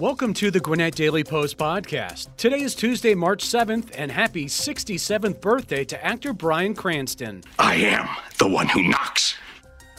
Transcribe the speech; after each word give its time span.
Welcome 0.00 0.32
to 0.34 0.50
the 0.50 0.60
Gwinnett 0.60 0.94
Daily 0.94 1.22
Post 1.22 1.58
podcast. 1.58 2.34
Today 2.38 2.62
is 2.62 2.74
Tuesday, 2.74 3.14
March 3.14 3.44
7th, 3.44 3.90
and 3.94 4.10
happy 4.10 4.46
67th 4.46 5.42
birthday 5.42 5.84
to 5.84 6.02
actor 6.02 6.32
Bryan 6.32 6.72
Cranston. 6.72 7.44
I 7.58 7.74
am 7.74 8.08
the 8.38 8.48
one 8.48 8.66
who 8.66 8.82
knocks. 8.82 9.34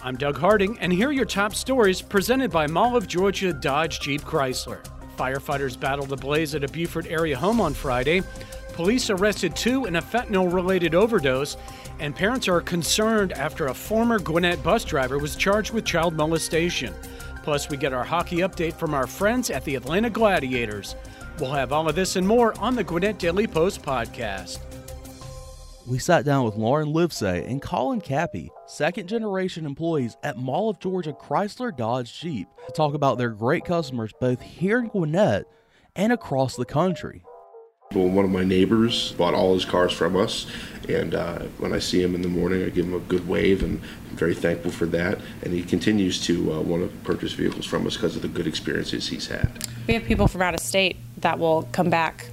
I'm 0.01 0.15
Doug 0.15 0.39
Harding, 0.39 0.79
and 0.79 0.91
here 0.91 1.09
are 1.09 1.11
your 1.11 1.25
top 1.25 1.53
stories 1.53 2.01
presented 2.01 2.49
by 2.49 2.65
Mall 2.65 2.97
of 2.97 3.07
Georgia 3.07 3.53
Dodge 3.53 3.99
Jeep 3.99 4.21
Chrysler. 4.21 4.83
Firefighters 5.19 5.79
battled 5.79 6.11
a 6.11 6.17
blaze 6.17 6.55
at 6.55 6.63
a 6.63 6.67
Buford 6.67 7.05
area 7.05 7.37
home 7.37 7.61
on 7.61 7.75
Friday. 7.75 8.23
Police 8.73 9.11
arrested 9.11 9.55
two 9.55 9.85
in 9.85 9.97
a 9.97 10.01
fentanyl 10.01 10.51
related 10.51 10.95
overdose, 10.95 11.57
and 11.99 12.15
parents 12.15 12.47
are 12.47 12.59
concerned 12.59 13.33
after 13.33 13.67
a 13.67 13.73
former 13.75 14.17
Gwinnett 14.17 14.63
bus 14.63 14.83
driver 14.83 15.19
was 15.19 15.35
charged 15.35 15.73
with 15.73 15.85
child 15.85 16.15
molestation. 16.15 16.91
Plus, 17.43 17.69
we 17.69 17.77
get 17.77 17.93
our 17.93 18.03
hockey 18.03 18.37
update 18.37 18.73
from 18.73 18.93
our 18.93 19.07
friends 19.07 19.49
at 19.49 19.63
the 19.65 19.75
Atlanta 19.75 20.09
Gladiators. 20.09 20.95
We'll 21.39 21.51
have 21.51 21.71
all 21.73 21.89
of 21.89 21.95
this 21.95 22.15
and 22.15 22.27
more 22.27 22.57
on 22.59 22.75
the 22.75 22.83
Gwinnett 22.83 23.17
Daily 23.17 23.47
Post 23.47 23.81
podcast. 23.81 24.59
We 25.87 25.97
sat 25.97 26.25
down 26.25 26.45
with 26.45 26.55
Lauren 26.55 26.89
Livesay 26.93 27.49
and 27.49 27.61
Colin 27.61 28.01
Cappy, 28.01 28.51
second 28.67 29.07
generation 29.07 29.65
employees 29.65 30.15
at 30.21 30.37
Mall 30.37 30.69
of 30.69 30.79
Georgia 30.79 31.11
Chrysler 31.11 31.75
Dodge 31.75 32.19
Jeep, 32.19 32.47
to 32.67 32.71
talk 32.73 32.93
about 32.93 33.17
their 33.17 33.31
great 33.31 33.65
customers 33.65 34.13
both 34.19 34.39
here 34.41 34.77
in 34.77 34.87
Gwinnett 34.89 35.45
and 35.95 36.13
across 36.13 36.55
the 36.55 36.65
country. 36.65 37.23
Well, 37.93 38.07
one 38.07 38.25
of 38.25 38.31
my 38.31 38.43
neighbors 38.43 39.11
bought 39.13 39.33
all 39.33 39.53
his 39.53 39.65
cars 39.65 39.91
from 39.91 40.15
us, 40.15 40.47
and 40.87 41.13
uh, 41.13 41.39
when 41.57 41.73
I 41.73 41.79
see 41.79 42.01
him 42.01 42.15
in 42.15 42.21
the 42.21 42.29
morning, 42.29 42.63
I 42.63 42.69
give 42.69 42.85
him 42.85 42.93
a 42.93 42.99
good 42.99 43.27
wave, 43.27 43.63
and 43.63 43.81
I'm 44.09 44.17
very 44.17 44.33
thankful 44.33 44.71
for 44.71 44.85
that. 44.87 45.19
And 45.43 45.53
he 45.53 45.63
continues 45.63 46.19
to 46.25 46.53
uh, 46.53 46.61
want 46.61 46.89
to 46.89 46.97
purchase 47.05 47.33
vehicles 47.33 47.65
from 47.65 47.85
us 47.85 47.95
because 47.95 48.15
of 48.15 48.21
the 48.21 48.27
good 48.27 48.47
experiences 48.47 49.09
he's 49.09 49.27
had. 49.27 49.67
We 49.87 49.93
have 49.93 50.05
people 50.05 50.27
from 50.27 50.41
out 50.41 50.53
of 50.53 50.59
state 50.59 50.97
that 51.17 51.37
will 51.37 51.67
come 51.71 51.89
back 51.89 52.29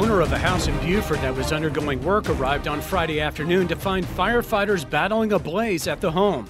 owner 0.09 0.21
of 0.23 0.33
a 0.33 0.39
house 0.39 0.69
in 0.69 0.79
Buford 0.79 1.19
that 1.19 1.37
was 1.37 1.53
undergoing 1.53 2.03
work 2.03 2.31
arrived 2.31 2.67
on 2.67 2.81
Friday 2.81 3.21
afternoon 3.21 3.69
to 3.69 3.77
find 3.77 4.07
firefighters 4.07 4.89
battling 4.89 5.33
a 5.33 5.39
blaze 5.39 5.87
at 5.87 6.01
the 6.01 6.11
home. 6.11 6.49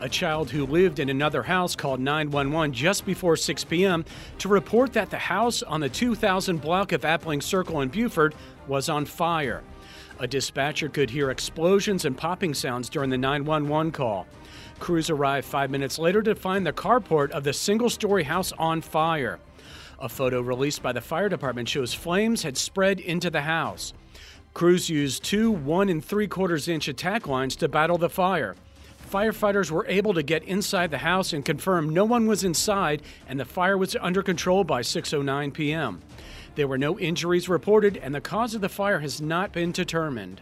A 0.00 0.08
child 0.08 0.48
who 0.48 0.64
lived 0.64 0.98
in 0.98 1.10
another 1.10 1.42
house 1.42 1.76
called 1.76 2.00
911 2.00 2.72
just 2.72 3.04
before 3.04 3.36
6 3.36 3.64
p.m. 3.64 4.06
to 4.38 4.48
report 4.48 4.94
that 4.94 5.10
the 5.10 5.18
house 5.18 5.62
on 5.62 5.80
the 5.80 5.88
2000 5.90 6.62
block 6.62 6.92
of 6.92 7.02
Appling 7.02 7.42
Circle 7.42 7.82
in 7.82 7.90
Buford 7.90 8.34
was 8.66 8.88
on 8.88 9.04
fire. 9.04 9.62
A 10.18 10.26
dispatcher 10.26 10.88
could 10.88 11.10
hear 11.10 11.30
explosions 11.30 12.06
and 12.06 12.16
popping 12.16 12.54
sounds 12.54 12.88
during 12.88 13.10
the 13.10 13.18
911 13.18 13.92
call. 13.92 14.26
Crews 14.80 15.10
arrived 15.10 15.46
five 15.46 15.70
minutes 15.70 15.98
later 15.98 16.22
to 16.22 16.34
find 16.34 16.66
the 16.66 16.72
carport 16.72 17.32
of 17.32 17.44
the 17.44 17.52
single 17.52 17.90
story 17.90 18.22
house 18.22 18.52
on 18.52 18.80
fire. 18.80 19.40
A 19.98 20.08
photo 20.08 20.40
released 20.40 20.82
by 20.82 20.92
the 20.92 21.00
fire 21.00 21.28
department 21.28 21.68
shows 21.68 21.94
flames 21.94 22.42
had 22.42 22.56
spread 22.56 23.00
into 23.00 23.30
the 23.30 23.42
house. 23.42 23.92
Crews 24.52 24.88
used 24.88 25.24
two 25.24 25.50
one 25.50 25.88
and 25.88 26.04
three 26.04 26.28
quarters 26.28 26.68
inch 26.68 26.88
attack 26.88 27.26
lines 27.26 27.56
to 27.56 27.68
battle 27.68 27.98
the 27.98 28.08
fire. 28.08 28.54
Firefighters 29.10 29.70
were 29.70 29.86
able 29.86 30.14
to 30.14 30.22
get 30.22 30.42
inside 30.44 30.90
the 30.90 30.98
house 30.98 31.32
and 31.32 31.44
confirm 31.44 31.90
no 31.90 32.04
one 32.04 32.26
was 32.26 32.44
inside 32.44 33.02
and 33.28 33.38
the 33.38 33.44
fire 33.44 33.78
was 33.78 33.96
under 34.00 34.22
control 34.22 34.64
by 34.64 34.80
6:09 34.80 35.52
p.m. 35.52 36.00
There 36.54 36.68
were 36.68 36.78
no 36.78 36.98
injuries 36.98 37.48
reported 37.48 37.96
and 37.96 38.14
the 38.14 38.20
cause 38.20 38.54
of 38.54 38.60
the 38.60 38.68
fire 38.68 39.00
has 39.00 39.20
not 39.20 39.52
been 39.52 39.72
determined. 39.72 40.40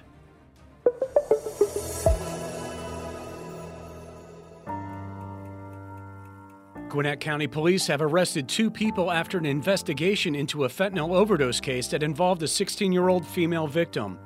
Gwinnett 6.92 7.20
County 7.20 7.46
Police 7.46 7.86
have 7.86 8.02
arrested 8.02 8.46
two 8.46 8.70
people 8.70 9.10
after 9.10 9.38
an 9.38 9.46
investigation 9.46 10.34
into 10.34 10.64
a 10.64 10.68
fentanyl 10.68 11.14
overdose 11.14 11.58
case 11.58 11.88
that 11.88 12.02
involved 12.02 12.42
a 12.42 12.46
16 12.46 12.92
year 12.92 13.08
old 13.08 13.26
female 13.26 13.66
victim. 13.66 14.18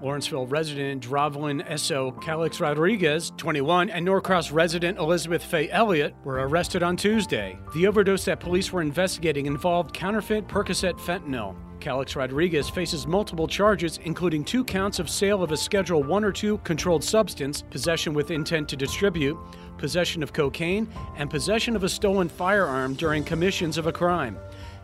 Lawrenceville 0.00 0.46
resident 0.46 1.02
Dravlin 1.02 1.68
Esso 1.68 2.12
Calix 2.22 2.60
Rodriguez, 2.60 3.32
21, 3.36 3.90
and 3.90 4.06
Norcross 4.06 4.52
resident 4.52 4.98
Elizabeth 4.98 5.42
Faye 5.42 5.68
Elliott 5.72 6.14
were 6.22 6.46
arrested 6.46 6.84
on 6.84 6.96
Tuesday. 6.96 7.58
The 7.74 7.88
overdose 7.88 8.24
that 8.26 8.38
police 8.38 8.70
were 8.70 8.82
investigating 8.82 9.46
involved 9.46 9.92
counterfeit 9.92 10.46
Percocet 10.46 10.96
fentanyl. 10.96 11.56
Calix 11.80 12.14
Rodriguez 12.14 12.68
faces 12.68 13.06
multiple 13.06 13.48
charges, 13.48 13.98
including 14.04 14.44
two 14.44 14.62
counts 14.62 14.98
of 14.98 15.08
sale 15.08 15.42
of 15.42 15.50
a 15.50 15.56
Schedule 15.56 16.02
1 16.02 16.24
or 16.24 16.32
2 16.32 16.58
controlled 16.58 17.02
substance, 17.02 17.62
possession 17.62 18.12
with 18.12 18.30
intent 18.30 18.68
to 18.68 18.76
distribute, 18.76 19.38
possession 19.78 20.22
of 20.22 20.32
cocaine, 20.32 20.86
and 21.16 21.30
possession 21.30 21.74
of 21.74 21.82
a 21.82 21.88
stolen 21.88 22.28
firearm 22.28 22.94
during 22.94 23.24
commissions 23.24 23.78
of 23.78 23.86
a 23.86 23.92
crime. 23.92 24.36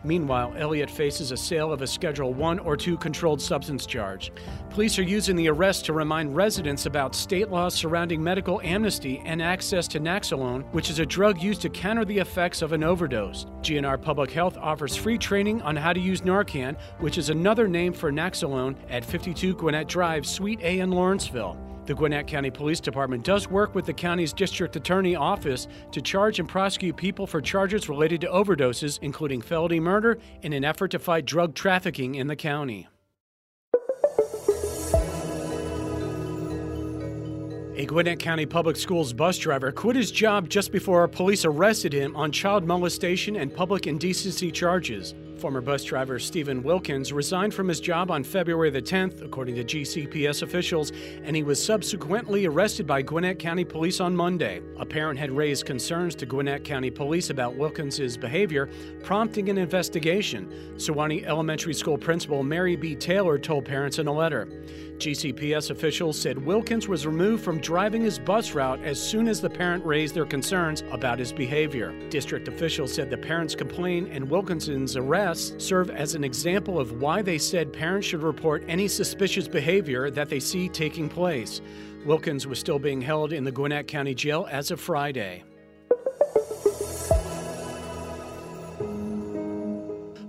Meanwhile, 0.07 0.53
Elliot 0.57 0.89
faces 0.89 1.33
a 1.33 1.37
sale 1.37 1.73
of 1.73 1.81
a 1.81 1.87
Schedule 1.87 2.33
1 2.33 2.59
or 2.59 2.77
2 2.77 2.97
controlled 2.97 3.41
substance 3.41 3.85
charge. 3.85 4.31
Police 4.69 4.97
are 4.97 5.03
using 5.03 5.35
the 5.35 5.49
arrest 5.49 5.83
to 5.85 5.93
remind 5.93 6.33
residents 6.33 6.85
about 6.85 7.13
state 7.13 7.49
laws 7.49 7.73
surrounding 7.73 8.23
medical 8.23 8.61
amnesty 8.61 9.21
and 9.25 9.41
access 9.41 9.85
to 9.89 9.99
Naloxone, 9.99 10.63
which 10.71 10.89
is 10.89 10.99
a 10.99 11.05
drug 11.05 11.41
used 11.41 11.61
to 11.61 11.69
counter 11.69 12.05
the 12.05 12.19
effects 12.19 12.61
of 12.61 12.71
an 12.71 12.85
overdose. 12.85 13.47
GNR 13.61 14.01
Public 14.01 14.31
Health 14.31 14.57
offers 14.57 14.95
free 14.95 15.17
training 15.17 15.61
on 15.61 15.75
how 15.75 15.91
to 15.91 15.99
use 15.99 16.21
Narcan, 16.21 16.77
which 16.99 17.17
is 17.17 17.29
another 17.29 17.67
name 17.67 17.91
for 17.91 18.09
Naloxone, 18.09 18.77
at 18.89 19.03
52 19.03 19.55
Gwinnett 19.55 19.89
Drive, 19.89 20.25
Suite 20.25 20.61
A 20.61 20.79
in 20.79 20.89
Lawrenceville. 20.89 21.66
The 21.87 21.95
Gwinnett 21.95 22.27
County 22.27 22.51
Police 22.51 22.81
Department 22.81 23.23
does 23.23 23.47
work 23.47 23.73
with 23.73 23.85
the 23.85 23.93
county's 23.93 24.33
district 24.33 24.75
attorney 24.75 25.15
office 25.15 25.69
to 25.93 26.01
charge 26.01 26.37
and 26.37 26.47
prosecute 26.47 26.97
people 26.97 27.25
for 27.25 27.39
charges 27.39 27.87
related 27.87 28.19
to 28.21 28.27
overdoses, 28.27 28.99
including 29.01 29.41
felony 29.41 29.79
murder, 29.79 30.17
in 30.41 30.51
an 30.51 30.65
effort 30.65 30.89
to 30.91 30.99
fight 30.99 31.25
drug 31.25 31.55
trafficking 31.55 32.15
in 32.15 32.27
the 32.27 32.35
county. 32.35 32.89
A 37.77 37.85
Gwinnett 37.85 38.19
County 38.19 38.45
Public 38.45 38.75
Schools 38.75 39.13
bus 39.13 39.37
driver 39.37 39.71
quit 39.71 39.95
his 39.95 40.11
job 40.11 40.49
just 40.49 40.73
before 40.73 41.07
police 41.07 41.45
arrested 41.45 41.93
him 41.93 42.17
on 42.17 42.33
child 42.33 42.65
molestation 42.65 43.37
and 43.37 43.55
public 43.55 43.87
indecency 43.87 44.51
charges. 44.51 45.15
Former 45.37 45.61
bus 45.61 45.83
driver 45.83 46.17
Stephen 46.17 46.63
Wilkins 46.63 47.13
resigned 47.13 47.53
from 47.53 47.67
his 47.67 47.79
job 47.79 48.09
on 48.09 48.23
February 48.23 48.71
the 48.71 48.81
10th, 48.81 49.21
according 49.21 49.53
to 49.53 49.63
GCPS 49.63 50.41
officials, 50.41 50.91
and 51.23 51.35
he 51.35 51.43
was 51.43 51.63
subsequently 51.63 52.47
arrested 52.47 52.87
by 52.87 53.03
Gwinnett 53.03 53.37
County 53.37 53.63
Police 53.63 53.99
on 53.99 54.15
Monday. 54.15 54.61
A 54.79 54.85
parent 54.85 55.19
had 55.19 55.29
raised 55.29 55.67
concerns 55.67 56.15
to 56.15 56.25
Gwinnett 56.25 56.63
County 56.63 56.89
Police 56.89 57.29
about 57.29 57.55
Wilkins's 57.55 58.17
behavior, 58.17 58.67
prompting 59.03 59.49
an 59.49 59.59
investigation. 59.59 60.51
Suwanee 60.77 61.23
Elementary 61.23 61.75
School 61.75 61.99
Principal 61.99 62.41
Mary 62.41 62.75
B. 62.75 62.95
Taylor 62.95 63.37
told 63.37 63.63
parents 63.63 63.99
in 63.99 64.07
a 64.07 64.13
letter. 64.13 64.47
GCPS 64.97 65.71
officials 65.71 66.19
said 66.19 66.37
Wilkins 66.37 66.87
was 66.87 67.05
removed 67.05 67.43
from 67.43 67.59
driving 67.59 68.01
his 68.01 68.19
bus 68.19 68.53
route 68.53 68.83
as 68.83 69.01
soon 69.01 69.27
as 69.27 69.39
the 69.39 69.49
parent 69.49 69.85
raised 69.85 70.15
their 70.15 70.25
concerns 70.25 70.83
about 70.91 71.19
his 71.19 71.31
behavior. 71.31 71.93
District 72.09 72.47
officials 72.47 72.93
said 72.93 73.09
the 73.09 73.17
parent's 73.17 73.55
complaint 73.55 74.09
and 74.11 74.29
Wilkinson's 74.29 74.95
arrest 74.95 75.61
serve 75.61 75.89
as 75.89 76.15
an 76.15 76.23
example 76.23 76.79
of 76.79 77.01
why 77.01 77.21
they 77.21 77.37
said 77.37 77.71
parents 77.71 78.07
should 78.07 78.23
report 78.23 78.63
any 78.67 78.87
suspicious 78.87 79.47
behavior 79.47 80.09
that 80.09 80.29
they 80.29 80.39
see 80.39 80.67
taking 80.69 81.07
place. 81.07 81.61
Wilkins 82.05 82.47
was 82.47 82.59
still 82.59 82.79
being 82.79 83.01
held 83.01 83.33
in 83.33 83.43
the 83.43 83.51
Gwinnett 83.51 83.87
County 83.87 84.15
Jail 84.15 84.47
as 84.49 84.71
of 84.71 84.79
Friday. 84.79 85.43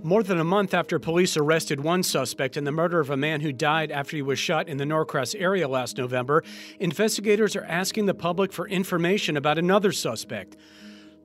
More 0.09 0.23
than 0.23 0.39
a 0.39 0.43
month 0.43 0.73
after 0.73 0.97
police 0.97 1.37
arrested 1.37 1.81
one 1.81 2.01
suspect 2.01 2.57
in 2.57 2.63
the 2.63 2.71
murder 2.71 2.99
of 2.99 3.11
a 3.11 3.15
man 3.15 3.41
who 3.41 3.51
died 3.51 3.91
after 3.91 4.15
he 4.15 4.23
was 4.23 4.39
shot 4.39 4.67
in 4.67 4.77
the 4.77 4.83
Norcross 4.83 5.35
area 5.35 5.67
last 5.67 5.99
November, 5.99 6.43
investigators 6.79 7.55
are 7.55 7.65
asking 7.65 8.07
the 8.07 8.15
public 8.15 8.51
for 8.51 8.67
information 8.67 9.37
about 9.37 9.59
another 9.59 9.91
suspect. 9.91 10.57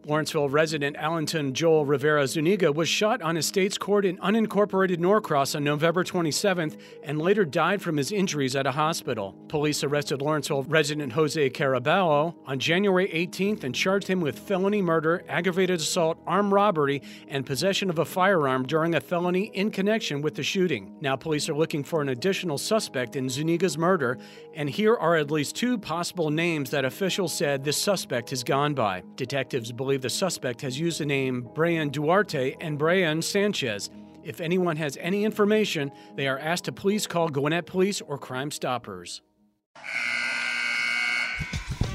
Lawrenceville 0.07 0.51
resident 0.51 0.97
Allenton 0.97 1.55
Joel 1.55 1.87
Rivera 1.87 2.27
Zuniga 2.27 2.71
was 2.71 2.91
shot 2.91 3.23
on 3.23 3.39
a 3.39 3.43
state's 3.43 3.79
court 3.79 4.05
in 4.05 4.19
unincorporated 4.19 4.99
Norcross 4.99 5.55
on 5.57 5.65
November 5.65 6.05
27th 6.05 6.79
and 7.03 7.19
later 7.19 7.47
died 7.47 7.81
from 7.81 7.97
his 7.97 8.13
injuries 8.13 8.55
at 8.55 8.67
a 8.67 8.73
hospital. 8.73 9.35
Police 9.49 9.83
arrested 9.83 10.21
Lawrenceville 10.21 10.65
resident 10.65 11.15
Jose 11.15 11.49
Caraballo 11.51 12.35
on 12.47 12.59
January 12.59 13.09
18th 13.09 13.65
and 13.65 13.75
charged 13.75 14.07
him 14.07 14.21
with 14.21 14.39
felony 14.39 14.83
murder, 14.83 15.25
aggravated 15.27 15.81
assault, 15.81 16.19
armed 16.27 16.53
robbery, 16.53 17.01
and 17.29 17.47
possession 17.47 17.89
of 17.89 17.99
a 17.99 18.05
firearm 18.05 18.67
during 18.67 18.95
a 18.95 19.01
felony 19.01 19.45
in 19.55 19.71
connection 19.71 20.21
with 20.21 20.35
the 20.35 20.43
shooting. 20.43 20.95
Now, 21.01 21.17
police 21.17 21.49
are 21.49 21.55
looking 21.55 21.83
for 21.83 22.03
an 22.03 22.11
additional 22.11 22.59
suspect 22.59 23.17
in 23.17 23.31
Zuniga's 23.31 23.79
murder, 23.79 24.19
and 24.53 24.69
here 24.69 24.97
are 24.97 25.17
at 25.17 25.31
least 25.31 25.57
two 25.57 25.79
possible 25.79 26.31
names 26.31 26.71
that 26.71 26.85
officials 26.85 27.33
said 27.33 27.65
this 27.65 27.79
suspect 27.81 28.29
has 28.31 28.45
gone 28.45 28.75
by. 28.75 29.03
Detectives 29.17 29.73
believe 29.73 29.94
the 29.97 30.11
suspect 30.11 30.61
has 30.63 30.79
used 30.79 31.01
the 31.01 31.07
name 31.07 31.49
Brian 31.55 31.89
Duarte 31.89 32.55
and 32.61 32.79
Brian 32.79 33.23
Sanchez. 33.23 33.91
If 34.23 34.41
anyone 34.41 34.77
has 34.77 34.97
any 35.01 35.25
information, 35.25 35.91
they 36.17 36.27
are 36.29 36.39
asked 36.39 36.65
to 36.65 36.73
please 36.73 37.07
call 37.07 37.29
Gwinnett 37.29 37.67
Police 37.67 38.01
or 38.01 38.19
Crime 38.19 38.51
Stoppers. 38.51 39.21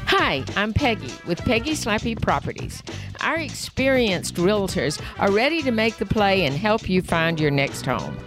Hi, 0.05 0.43
I'm 0.55 0.73
Peggy 0.73 1.13
with 1.25 1.39
Peggy 1.39 1.71
Slappy 1.71 2.19
Properties. 2.19 2.83
Our 3.21 3.37
experienced 3.37 4.35
realtors 4.35 5.01
are 5.17 5.31
ready 5.31 5.61
to 5.61 5.71
make 5.71 5.97
the 5.97 6.05
play 6.05 6.45
and 6.45 6.55
help 6.55 6.89
you 6.89 7.01
find 7.01 7.39
your 7.39 7.51
next 7.51 7.85
home. 7.85 8.17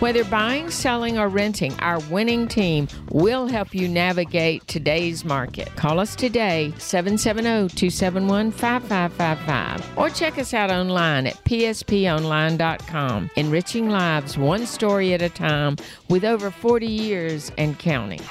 Whether 0.00 0.24
buying, 0.24 0.70
selling, 0.70 1.18
or 1.18 1.28
renting, 1.28 1.78
our 1.80 1.98
winning 2.10 2.48
team 2.48 2.88
will 3.10 3.46
help 3.46 3.74
you 3.74 3.86
navigate 3.86 4.66
today's 4.66 5.26
market. 5.26 5.68
Call 5.76 6.00
us 6.00 6.16
today, 6.16 6.72
770 6.78 7.68
271 7.68 8.50
5555, 8.50 9.98
or 9.98 10.08
check 10.08 10.38
us 10.38 10.54
out 10.54 10.70
online 10.70 11.26
at 11.26 11.34
psponline.com. 11.44 13.30
Enriching 13.36 13.90
lives 13.90 14.38
one 14.38 14.64
story 14.64 15.12
at 15.12 15.20
a 15.20 15.28
time 15.28 15.76
with 16.08 16.24
over 16.24 16.50
40 16.50 16.86
years 16.86 17.52
and 17.58 17.78
counting. 17.78 18.22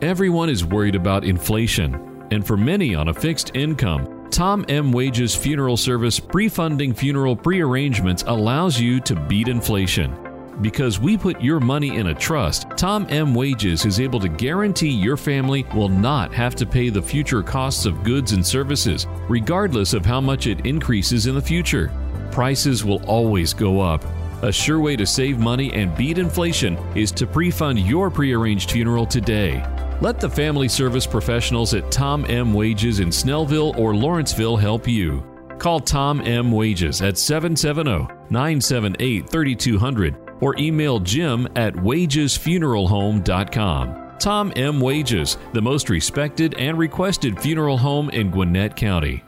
Everyone 0.00 0.48
is 0.48 0.64
worried 0.64 0.94
about 0.94 1.22
inflation, 1.22 2.26
and 2.30 2.46
for 2.46 2.56
many 2.56 2.94
on 2.94 3.08
a 3.08 3.14
fixed 3.14 3.54
income, 3.54 4.13
Tom 4.34 4.64
M. 4.68 4.90
Wages 4.90 5.32
Funeral 5.32 5.76
Service 5.76 6.18
pre-funding 6.18 6.92
funeral 6.92 7.36
pre-arrangements 7.36 8.24
allows 8.26 8.80
you 8.80 8.98
to 9.02 9.14
beat 9.14 9.46
inflation. 9.46 10.12
Because 10.60 10.98
we 10.98 11.16
put 11.16 11.40
your 11.40 11.60
money 11.60 11.98
in 11.98 12.08
a 12.08 12.14
trust, 12.14 12.66
Tom 12.76 13.06
M. 13.10 13.32
Wages 13.32 13.84
is 13.84 14.00
able 14.00 14.18
to 14.18 14.28
guarantee 14.28 14.90
your 14.90 15.16
family 15.16 15.64
will 15.72 15.88
not 15.88 16.34
have 16.34 16.56
to 16.56 16.66
pay 16.66 16.88
the 16.88 17.00
future 17.00 17.44
costs 17.44 17.86
of 17.86 18.02
goods 18.02 18.32
and 18.32 18.44
services, 18.44 19.06
regardless 19.28 19.94
of 19.94 20.04
how 20.04 20.20
much 20.20 20.48
it 20.48 20.66
increases 20.66 21.26
in 21.26 21.36
the 21.36 21.40
future. 21.40 21.92
Prices 22.32 22.84
will 22.84 23.04
always 23.04 23.54
go 23.54 23.80
up. 23.80 24.04
A 24.42 24.50
sure 24.50 24.80
way 24.80 24.96
to 24.96 25.06
save 25.06 25.38
money 25.38 25.72
and 25.74 25.96
beat 25.96 26.18
inflation 26.18 26.76
is 26.96 27.12
to 27.12 27.24
pre 27.24 27.52
fund 27.52 27.78
your 27.78 28.10
prearranged 28.10 28.72
funeral 28.72 29.06
today. 29.06 29.64
Let 30.00 30.18
the 30.20 30.28
family 30.28 30.68
service 30.68 31.06
professionals 31.06 31.72
at 31.72 31.90
Tom 31.90 32.26
M. 32.28 32.52
Wages 32.52 32.98
in 33.00 33.08
Snellville 33.08 33.76
or 33.78 33.94
Lawrenceville 33.94 34.56
help 34.56 34.86
you. 34.88 35.24
Call 35.58 35.78
Tom 35.80 36.20
M. 36.20 36.50
Wages 36.50 37.00
at 37.00 37.16
770 37.16 38.08
978 38.28 39.30
3200 39.30 40.16
or 40.40 40.56
email 40.58 40.98
jim 40.98 41.46
at 41.56 41.72
wagesfuneralhome.com. 41.74 44.00
Tom 44.18 44.52
M. 44.56 44.80
Wages, 44.80 45.38
the 45.52 45.62
most 45.62 45.88
respected 45.90 46.54
and 46.54 46.76
requested 46.78 47.38
funeral 47.40 47.78
home 47.78 48.10
in 48.10 48.30
Gwinnett 48.30 48.74
County. 48.76 49.22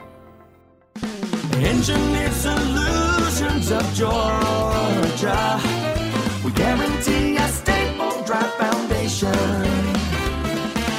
Engineered 1.53 2.33
Solutions 2.33 3.71
of 3.71 3.95
Georgia. 3.95 5.61
We 6.45 6.51
guarantee 6.53 7.37
a 7.37 7.49
stable, 7.49 8.23
dry 8.25 8.43
foundation. 8.59 9.66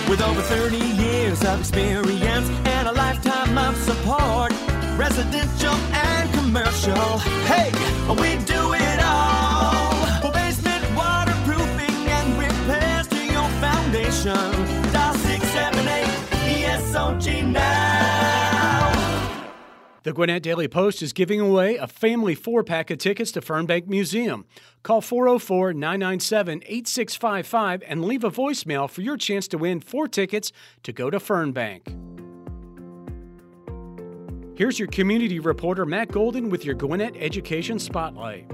With 0.09 0.21
over 0.21 0.42
30 0.42 0.77
years 0.77 1.44
of 1.44 1.59
experience 1.59 2.50
and 2.65 2.88
a 2.88 2.94
lifetime 2.94 3.57
of 3.57 3.75
support, 3.75 4.54
residential 4.98 5.74
and 5.92 6.33
commercial. 6.33 7.19
Hey, 7.45 7.71
we 8.09 8.38
do 8.45 8.74
it 8.74 9.00
all. 9.04 9.92
For 10.21 10.31
basement 10.31 10.83
waterproofing 10.95 12.07
and 12.07 12.39
repairs 12.39 13.07
to 13.07 13.25
your 13.25 13.50
foundation. 13.59 14.87
The 20.03 20.13
Gwinnett 20.13 20.44
Daily 20.44 20.67
Post 20.67 21.01
is 21.01 21.11
giving 21.11 21.41
away 21.41 21.75
a 21.75 21.88
family 21.88 22.35
four 22.35 22.63
pack 22.63 22.91
of 22.91 22.99
tickets 22.99 23.31
to 23.33 23.41
Fernbank 23.41 23.88
Museum. 23.88 24.45
Call 24.83 25.01
404 25.01 25.73
997 25.73 26.63
8655 26.65 27.83
and 27.88 28.05
leave 28.05 28.23
a 28.23 28.31
voicemail 28.31 28.89
for 28.89 29.01
your 29.01 29.17
chance 29.17 29.47
to 29.49 29.57
win 29.57 29.79
four 29.79 30.07
tickets 30.07 30.51
to 30.83 30.94
go 30.94 31.09
to 31.09 31.17
Fernbank. 31.17 31.81
Here's 34.57 34.79
your 34.79 34.88
community 34.88 35.39
reporter, 35.39 35.85
Matt 35.85 36.11
Golden, 36.11 36.49
with 36.49 36.65
your 36.65 36.75
Gwinnett 36.75 37.15
Education 37.19 37.77
Spotlight. 37.77 38.49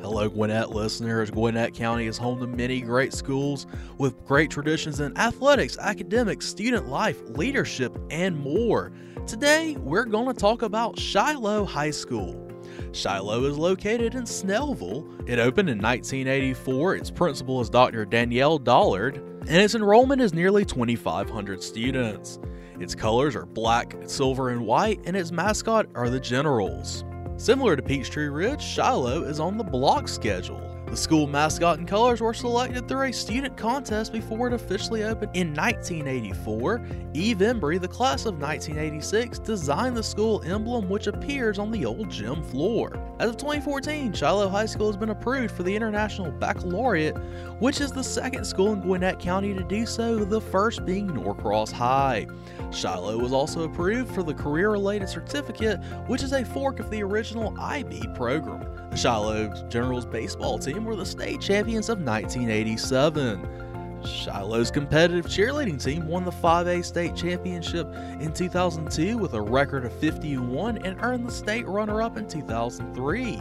Hello, 0.00 0.28
Gwinnett 0.28 0.70
listeners. 0.70 1.30
Gwinnett 1.30 1.74
County 1.74 2.06
is 2.06 2.16
home 2.16 2.38
to 2.38 2.46
many 2.46 2.80
great 2.80 3.12
schools 3.12 3.66
with 3.98 4.24
great 4.24 4.50
traditions 4.50 5.00
in 5.00 5.16
athletics, 5.18 5.76
academics, 5.78 6.46
student 6.46 6.88
life, 6.88 7.20
leadership, 7.30 7.98
and 8.10 8.38
more. 8.38 8.92
Today, 9.28 9.76
we're 9.80 10.06
going 10.06 10.26
to 10.26 10.32
talk 10.32 10.62
about 10.62 10.98
Shiloh 10.98 11.66
High 11.66 11.90
School. 11.90 12.50
Shiloh 12.92 13.44
is 13.44 13.58
located 13.58 14.14
in 14.14 14.22
Snellville. 14.22 15.28
It 15.28 15.38
opened 15.38 15.68
in 15.68 15.76
1984. 15.76 16.96
Its 16.96 17.10
principal 17.10 17.60
is 17.60 17.68
Dr. 17.68 18.06
Danielle 18.06 18.56
Dollard, 18.56 19.16
and 19.16 19.50
its 19.50 19.74
enrollment 19.74 20.22
is 20.22 20.32
nearly 20.32 20.64
2,500 20.64 21.62
students. 21.62 22.38
Its 22.80 22.94
colors 22.94 23.36
are 23.36 23.44
black, 23.44 23.98
silver, 24.06 24.48
and 24.48 24.62
white, 24.62 25.02
and 25.04 25.14
its 25.14 25.30
mascot 25.30 25.88
are 25.94 26.08
the 26.08 26.18
Generals. 26.18 27.04
Similar 27.36 27.76
to 27.76 27.82
Peachtree 27.82 28.28
Ridge, 28.28 28.62
Shiloh 28.62 29.24
is 29.24 29.40
on 29.40 29.58
the 29.58 29.62
block 29.62 30.08
schedule. 30.08 30.67
The 30.90 30.96
school 30.96 31.26
mascot 31.26 31.78
and 31.78 31.86
colors 31.86 32.22
were 32.22 32.32
selected 32.32 32.88
through 32.88 33.08
a 33.08 33.12
student 33.12 33.58
contest 33.58 34.10
before 34.10 34.46
it 34.46 34.54
officially 34.54 35.04
opened 35.04 35.36
in 35.36 35.54
1984. 35.54 36.80
Eve 37.12 37.36
Embry, 37.38 37.78
the 37.78 37.86
class 37.86 38.24
of 38.24 38.40
1986, 38.40 39.38
designed 39.40 39.94
the 39.94 40.02
school 40.02 40.42
emblem 40.44 40.88
which 40.88 41.06
appears 41.06 41.58
on 41.58 41.70
the 41.70 41.84
old 41.84 42.08
gym 42.10 42.42
floor. 42.42 42.90
As 43.18 43.28
of 43.28 43.36
2014, 43.36 44.14
Shiloh 44.14 44.48
High 44.48 44.64
School 44.64 44.86
has 44.86 44.96
been 44.96 45.10
approved 45.10 45.54
for 45.54 45.62
the 45.62 45.76
International 45.76 46.30
Baccalaureate, 46.30 47.18
which 47.58 47.82
is 47.82 47.92
the 47.92 48.02
second 48.02 48.46
school 48.46 48.72
in 48.72 48.80
Gwinnett 48.80 49.18
County 49.18 49.52
to 49.52 49.62
do 49.64 49.84
so, 49.84 50.24
the 50.24 50.40
first 50.40 50.86
being 50.86 51.06
Norcross 51.08 51.70
High. 51.70 52.26
Shiloh 52.70 53.18
was 53.18 53.32
also 53.32 53.64
approved 53.64 54.14
for 54.14 54.22
the 54.22 54.34
Career 54.34 54.70
Related 54.70 55.10
Certificate, 55.10 55.80
which 56.06 56.22
is 56.22 56.32
a 56.32 56.46
fork 56.46 56.80
of 56.80 56.88
the 56.88 57.02
original 57.02 57.54
IB 57.60 58.08
program. 58.14 58.66
The 58.90 58.96
Shiloh 58.96 59.68
Generals 59.68 60.06
baseball 60.06 60.58
team 60.58 60.84
were 60.84 60.96
the 60.96 61.06
state 61.06 61.40
champions 61.40 61.88
of 61.88 61.98
1987. 61.98 63.68
Shiloh's 64.04 64.70
competitive 64.70 65.26
cheerleading 65.26 65.82
team 65.82 66.06
won 66.06 66.24
the 66.24 66.30
5A 66.30 66.84
state 66.84 67.14
championship 67.14 67.86
in 68.20 68.32
2002 68.32 69.18
with 69.18 69.34
a 69.34 69.40
record 69.40 69.84
of 69.84 69.92
51 69.94 70.78
and 70.78 70.96
earned 71.02 71.26
the 71.26 71.32
state 71.32 71.66
runner 71.66 72.02
up 72.02 72.16
in 72.16 72.28
2003. 72.28 73.40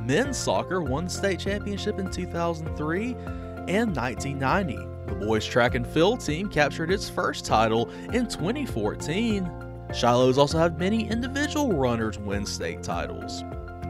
Men's 0.00 0.36
soccer 0.36 0.82
won 0.82 1.04
the 1.04 1.10
state 1.10 1.38
championship 1.38 1.98
in 1.98 2.10
2003 2.10 3.12
and 3.68 3.96
1990. 3.96 4.76
The 5.06 5.14
boys 5.14 5.46
track 5.46 5.74
and 5.74 5.86
field 5.86 6.20
team 6.20 6.48
captured 6.48 6.90
its 6.90 7.08
first 7.08 7.46
title 7.46 7.90
in 8.12 8.26
2014. 8.26 9.50
Shiloh's 9.92 10.38
also 10.38 10.58
had 10.58 10.78
many 10.78 11.08
individual 11.08 11.72
runners 11.72 12.18
win 12.18 12.44
state 12.44 12.82
titles. 12.82 13.44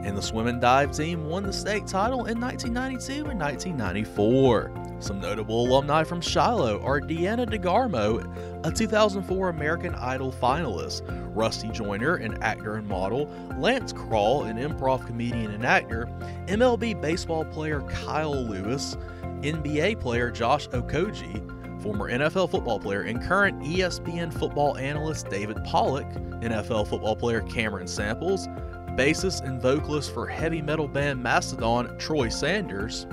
And 0.05 0.15
the 0.15 0.21
swim 0.21 0.45
and 0.45 0.61
dive 0.61 0.91
team 0.91 1.25
won 1.25 1.41
the 1.41 1.51
state 1.51 1.87
title 1.87 2.27
in 2.27 2.39
1992 2.39 3.27
and 3.27 3.39
1994. 3.39 4.71
Some 4.99 5.19
notable 5.19 5.65
alumni 5.65 6.03
from 6.03 6.21
Shiloh 6.21 6.79
are 6.83 7.01
Diana 7.01 7.47
DeGarmo, 7.47 8.63
a 8.63 8.71
2004 8.71 9.49
American 9.49 9.95
Idol 9.95 10.31
finalist, 10.31 11.01
Rusty 11.35 11.69
Joiner, 11.69 12.17
an 12.17 12.37
actor 12.43 12.75
and 12.75 12.87
model, 12.87 13.31
Lance 13.57 13.93
Krall, 13.93 14.47
an 14.47 14.57
improv 14.57 15.07
comedian 15.07 15.49
and 15.49 15.65
actor, 15.65 16.07
MLB 16.45 17.01
baseball 17.01 17.43
player 17.43 17.81
Kyle 17.89 18.45
Lewis, 18.45 18.97
NBA 19.41 19.99
player 19.99 20.29
Josh 20.29 20.67
Okogie, 20.69 21.41
former 21.81 22.11
NFL 22.11 22.51
football 22.51 22.79
player 22.79 23.01
and 23.01 23.21
current 23.23 23.59
ESPN 23.61 24.31
football 24.31 24.77
analyst 24.77 25.29
David 25.29 25.57
Pollack, 25.65 26.11
NFL 26.41 26.87
football 26.87 27.15
player 27.15 27.41
Cameron 27.41 27.87
Samples, 27.87 28.47
bassist 28.95 29.43
and 29.43 29.61
vocalist 29.61 30.13
for 30.13 30.25
heavy 30.25 30.61
metal 30.61 30.87
band 30.87 31.21
Mastodon 31.21 31.97
Troy 31.97 32.29
Sanders, 32.29 33.05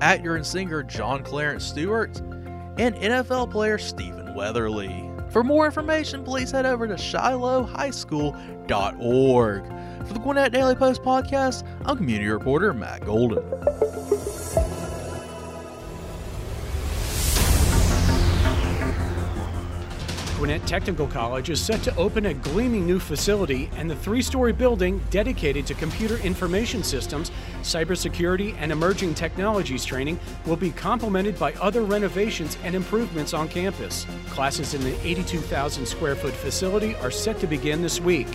actor 0.00 0.34
and 0.36 0.46
singer 0.46 0.82
John 0.82 1.22
Clarence 1.22 1.64
Stewart, 1.64 2.18
and 2.78 2.94
NFL 2.96 3.50
player 3.50 3.78
Stephen 3.78 4.34
Weatherly. 4.34 5.08
For 5.30 5.44
more 5.44 5.66
information, 5.66 6.24
please 6.24 6.50
head 6.50 6.66
over 6.66 6.88
to 6.88 6.94
shilohhighschool.org. 6.94 9.64
For 10.06 10.14
the 10.14 10.18
Gwinnett 10.18 10.52
Daily 10.52 10.74
Post 10.74 11.02
podcast, 11.02 11.64
I'm 11.84 11.96
community 11.96 12.28
reporter 12.28 12.74
Matt 12.74 13.04
Golden. 13.04 13.44
Gwinnett 20.40 20.66
Technical 20.66 21.06
College 21.06 21.50
is 21.50 21.60
set 21.60 21.82
to 21.82 21.94
open 21.96 22.24
a 22.24 22.32
gleaming 22.32 22.86
new 22.86 22.98
facility 22.98 23.68
and 23.76 23.90
the 23.90 23.94
three 23.94 24.22
story 24.22 24.54
building 24.54 24.98
dedicated 25.10 25.66
to 25.66 25.74
computer 25.74 26.16
information 26.16 26.82
systems, 26.82 27.30
cybersecurity, 27.60 28.56
and 28.58 28.72
emerging 28.72 29.12
technologies 29.12 29.84
training 29.84 30.18
will 30.46 30.56
be 30.56 30.70
complemented 30.70 31.38
by 31.38 31.52
other 31.56 31.82
renovations 31.82 32.56
and 32.64 32.74
improvements 32.74 33.34
on 33.34 33.48
campus. 33.48 34.06
Classes 34.30 34.72
in 34.72 34.80
the 34.80 34.98
82,000 35.06 35.84
square 35.84 36.16
foot 36.16 36.32
facility 36.32 36.94
are 36.96 37.10
set 37.10 37.38
to 37.40 37.46
begin 37.46 37.82
this 37.82 38.00
week. 38.00 38.28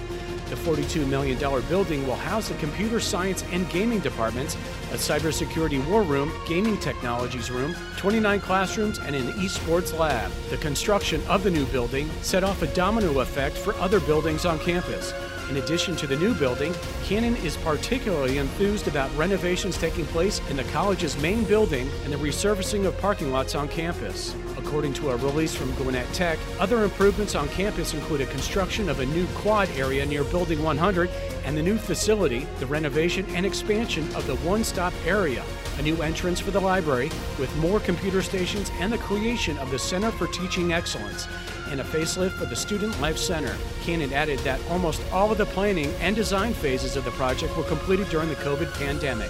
The 0.50 0.56
$42 0.56 1.08
million 1.08 1.40
building 1.68 2.06
will 2.06 2.16
house 2.16 2.50
the 2.50 2.56
computer 2.56 3.00
science 3.00 3.44
and 3.52 3.68
gaming 3.70 4.00
departments, 4.00 4.56
a 4.92 4.96
cybersecurity 4.96 5.86
war 5.90 6.04
room, 6.04 6.32
gaming 6.48 6.78
technologies 6.78 7.50
room, 7.50 7.76
29 7.98 8.40
classrooms, 8.42 9.00
and 9.00 9.16
an 9.16 9.32
esports 9.34 9.98
lab. 9.98 10.32
The 10.52 10.58
construction 10.58 11.22
of 11.28 11.44
the 11.44 11.50
new 11.50 11.66
building 11.66 12.10
set 12.22 12.44
off 12.44 12.62
a 12.62 12.68
domino 12.68 13.22
effect 13.22 13.58
for 13.58 13.74
other 13.76 14.00
buildings 14.00 14.46
on 14.46 14.60
campus. 14.60 15.14
In 15.50 15.58
addition 15.58 15.96
to 15.98 16.08
the 16.08 16.16
new 16.16 16.34
building, 16.34 16.74
Cannon 17.04 17.36
is 17.38 17.56
particularly 17.58 18.40
enthused 18.40 18.88
about 18.88 19.16
renovations 19.16 19.78
taking 19.78 20.06
place 20.08 20.42
in 20.50 20.58
the 20.58 20.64
college's 20.66 21.16
main 21.22 21.44
building 21.44 21.88
and 22.04 22.12
the 22.12 22.18
resurfacing 22.18 22.86
of 22.86 22.98
parking 22.98 23.32
lots 23.32 23.54
on 23.54 23.68
campus. 23.68 24.36
According 24.66 24.94
to 24.96 25.12
a 25.12 25.16
release 25.18 25.54
from 25.54 25.72
Gwinnett 25.76 26.12
Tech, 26.12 26.40
other 26.60 26.84
improvements 26.84 27.36
on 27.36 27.48
campus 27.50 27.94
include 27.94 28.22
a 28.22 28.26
construction 28.26 28.90
of 28.90 29.00
a 29.00 29.06
new 29.06 29.28
quad 29.28 29.70
area 29.78 30.04
near 30.08 30.24
Building 30.24 30.62
100 30.64 31.10
and 31.46 31.56
the 31.56 31.62
new 31.62 31.78
facility, 31.78 32.48
the 32.60 32.66
renovation 32.66 33.26
and 33.30 33.46
expansion 33.46 34.04
of 34.16 34.26
the 34.26 34.36
one 34.38 34.64
stop 34.64 34.92
area, 35.06 35.44
a 35.78 35.84
new 35.84 36.02
entrance 36.02 36.40
for 36.40 36.50
the 36.50 36.60
library 36.60 37.12
with 37.40 37.56
more 37.58 37.80
computer 37.80 38.24
stations, 38.24 38.72
and 38.80 38.92
the 38.92 38.98
creation 38.98 39.56
of 39.60 39.70
the 39.70 39.80
Center 39.80 40.10
for 40.10 40.26
Teaching 40.28 40.74
Excellence 40.74 41.28
and 41.70 41.80
a 41.80 41.84
facelift 41.84 42.32
for 42.32 42.46
the 42.46 42.56
Student 42.56 43.00
Life 43.00 43.18
Center. 43.18 43.56
Cannon 43.84 44.12
added 44.14 44.40
that 44.40 44.60
almost 44.72 45.02
all 45.14 45.32
of 45.32 45.38
the 45.38 45.46
planning 45.46 45.94
and 46.02 46.16
design 46.16 46.54
phases 46.56 46.96
of 46.96 47.06
the 47.06 47.12
project 47.12 47.56
were 47.56 47.64
completed 47.64 48.10
during 48.10 48.30
the 48.30 48.36
COVID 48.36 48.74
pandemic. 48.74 49.30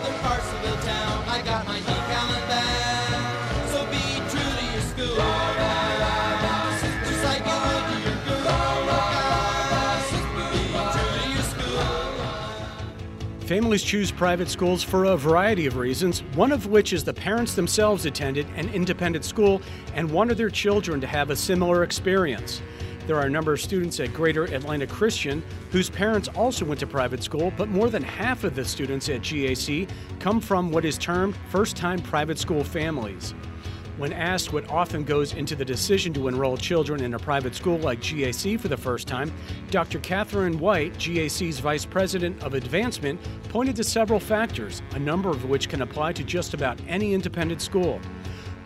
The 0.00 0.86
town. 0.86 1.24
I 1.28 1.42
got 1.42 1.66
my 1.66 1.78
decal 1.78 2.28
and. 2.50 3.70
So. 3.70 3.84
Be 3.90 4.16
true 4.30 4.56
to 4.58 4.72
your 4.72 4.82
school. 4.82 5.34
Families 13.46 13.82
choose 13.82 14.10
private 14.10 14.48
schools 14.48 14.82
for 14.82 15.04
a 15.04 15.16
variety 15.18 15.66
of 15.66 15.76
reasons, 15.76 16.22
one 16.34 16.50
of 16.50 16.66
which 16.66 16.94
is 16.94 17.04
the 17.04 17.12
parents 17.12 17.54
themselves 17.54 18.06
attended 18.06 18.46
an 18.56 18.70
independent 18.70 19.22
school 19.22 19.60
and 19.94 20.10
wanted 20.10 20.38
their 20.38 20.48
children 20.48 20.98
to 21.02 21.06
have 21.06 21.28
a 21.28 21.36
similar 21.36 21.82
experience. 21.82 22.62
There 23.06 23.16
are 23.16 23.26
a 23.26 23.30
number 23.30 23.52
of 23.52 23.60
students 23.60 24.00
at 24.00 24.14
Greater 24.14 24.44
Atlanta 24.44 24.86
Christian 24.86 25.42
whose 25.70 25.90
parents 25.90 26.28
also 26.28 26.64
went 26.64 26.80
to 26.80 26.86
private 26.86 27.22
school, 27.22 27.52
but 27.56 27.68
more 27.68 27.90
than 27.90 28.02
half 28.02 28.44
of 28.44 28.54
the 28.54 28.64
students 28.64 29.10
at 29.10 29.20
GAC 29.20 29.88
come 30.20 30.40
from 30.40 30.70
what 30.70 30.86
is 30.86 30.96
termed 30.96 31.36
first 31.50 31.76
time 31.76 32.00
private 32.00 32.38
school 32.38 32.64
families. 32.64 33.34
When 33.98 34.12
asked 34.12 34.52
what 34.52 34.68
often 34.70 35.04
goes 35.04 35.34
into 35.34 35.54
the 35.54 35.66
decision 35.66 36.12
to 36.14 36.28
enroll 36.28 36.56
children 36.56 37.02
in 37.02 37.14
a 37.14 37.18
private 37.18 37.54
school 37.54 37.78
like 37.78 38.00
GAC 38.00 38.58
for 38.58 38.68
the 38.68 38.76
first 38.76 39.06
time, 39.06 39.30
Dr. 39.70 40.00
Catherine 40.00 40.58
White, 40.58 40.94
GAC's 40.94 41.60
Vice 41.60 41.84
President 41.84 42.42
of 42.42 42.54
Advancement, 42.54 43.20
pointed 43.50 43.76
to 43.76 43.84
several 43.84 44.18
factors, 44.18 44.82
a 44.94 44.98
number 44.98 45.28
of 45.28 45.44
which 45.44 45.68
can 45.68 45.82
apply 45.82 46.12
to 46.14 46.24
just 46.24 46.54
about 46.54 46.80
any 46.88 47.12
independent 47.14 47.60
school. 47.60 48.00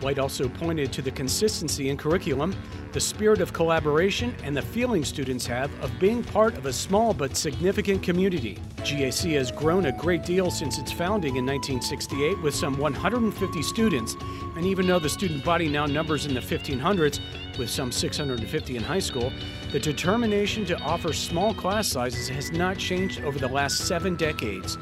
White 0.01 0.17
also 0.17 0.47
pointed 0.47 0.93
to 0.93 1.01
the 1.01 1.11
consistency 1.11 1.89
in 1.89 1.97
curriculum, 1.97 2.55
the 2.93 2.99
spirit 2.99 3.41
of 3.41 3.51
collaboration, 3.51 4.33
and 4.43 4.55
the 4.55 4.61
feeling 4.61 5.03
students 5.03 5.45
have 5.45 5.71
of 5.83 5.91
being 5.99 6.23
part 6.23 6.57
of 6.57 6.65
a 6.65 6.73
small 6.73 7.13
but 7.13 7.35
significant 7.35 8.01
community. 8.01 8.57
GAC 8.77 9.33
has 9.33 9.51
grown 9.51 9.87
a 9.87 9.91
great 9.91 10.23
deal 10.23 10.49
since 10.49 10.77
its 10.77 10.91
founding 10.91 11.35
in 11.35 11.45
1968 11.45 12.41
with 12.41 12.55
some 12.55 12.77
150 12.77 13.61
students, 13.61 14.15
and 14.55 14.65
even 14.65 14.87
though 14.87 14.99
the 14.99 15.09
student 15.09 15.43
body 15.43 15.67
now 15.67 15.85
numbers 15.85 16.25
in 16.25 16.33
the 16.33 16.39
1500s, 16.39 17.19
with 17.57 17.69
some 17.69 17.91
650 17.91 18.77
in 18.77 18.83
high 18.83 18.99
school, 18.99 19.33
the 19.73 19.79
determination 19.79 20.65
to 20.65 20.79
offer 20.79 21.11
small 21.11 21.53
class 21.53 21.89
sizes 21.89 22.29
has 22.29 22.51
not 22.51 22.77
changed 22.77 23.21
over 23.21 23.37
the 23.37 23.47
last 23.47 23.85
seven 23.85 24.15
decades. 24.15 24.77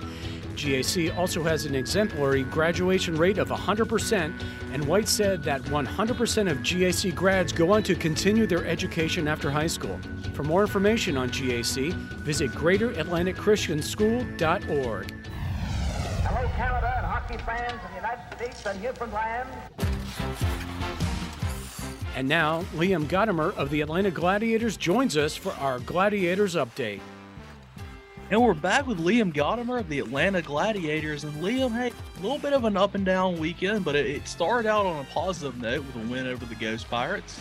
GAC 0.57 1.15
also 1.15 1.43
has 1.43 1.65
an 1.65 1.75
exemplary 1.75 2.43
graduation 2.43 3.15
rate 3.15 3.37
of 3.37 3.49
100%, 3.49 4.33
and 4.73 4.83
White 4.85 5.07
said 5.07 5.43
that 5.43 5.61
100% 5.63 6.51
of 6.51 6.57
GAC 6.57 7.13
grads 7.13 7.53
go 7.53 7.71
on 7.71 7.83
to 7.83 7.93
continue 7.93 8.47
their 8.47 8.65
education 8.65 9.27
after 9.27 9.51
high 9.51 9.67
school. 9.67 9.99
For 10.33 10.43
more 10.43 10.61
information 10.61 11.15
on 11.15 11.29
GAC, 11.29 11.93
visit 11.93 12.49
greateratlanticchristianschool.org. 12.51 15.11
Hello, 16.23 16.49
Canada 16.55 16.93
and 16.97 17.05
hockey 17.05 17.37
fans 17.37 17.71
in 17.71 17.77
the 17.91 17.95
United 17.95 18.35
States 18.35 18.65
and 18.65 18.81
Newfoundland. 18.81 19.47
And 22.15 22.27
now, 22.27 22.63
Liam 22.73 23.05
Gottimer 23.05 23.55
of 23.55 23.69
the 23.69 23.81
Atlanta 23.81 24.09
Gladiators 24.09 24.75
joins 24.75 25.15
us 25.15 25.35
for 25.35 25.51
our 25.53 25.77
Gladiators 25.79 26.55
update. 26.55 27.01
And 28.29 28.41
we're 28.41 28.53
back 28.53 28.86
with 28.86 29.00
Liam 29.00 29.34
Gottimer 29.34 29.79
of 29.79 29.88
the 29.88 30.00
Atlanta 30.00 30.41
Gladiators. 30.41 31.24
And 31.24 31.34
Liam, 31.41 31.72
hey, 31.72 31.93
a 32.17 32.22
little 32.22 32.38
bit 32.38 32.51
of 32.51 32.65
an 32.65 32.75
up 32.75 32.93
and 32.93 33.05
down 33.05 33.39
weekend, 33.39 33.86
but 33.86 33.96
it, 33.96 34.27
started 34.27 34.67
out 34.67 34.86
on 34.86 35.00
a 35.00 35.07
positive 35.13 35.57
note 35.62 35.86
with 35.86 35.96
a 35.96 36.12
win 36.12 36.27
over 36.27 36.46
the 36.46 36.55
Ghost 36.55 36.89
Pirates. 36.89 37.39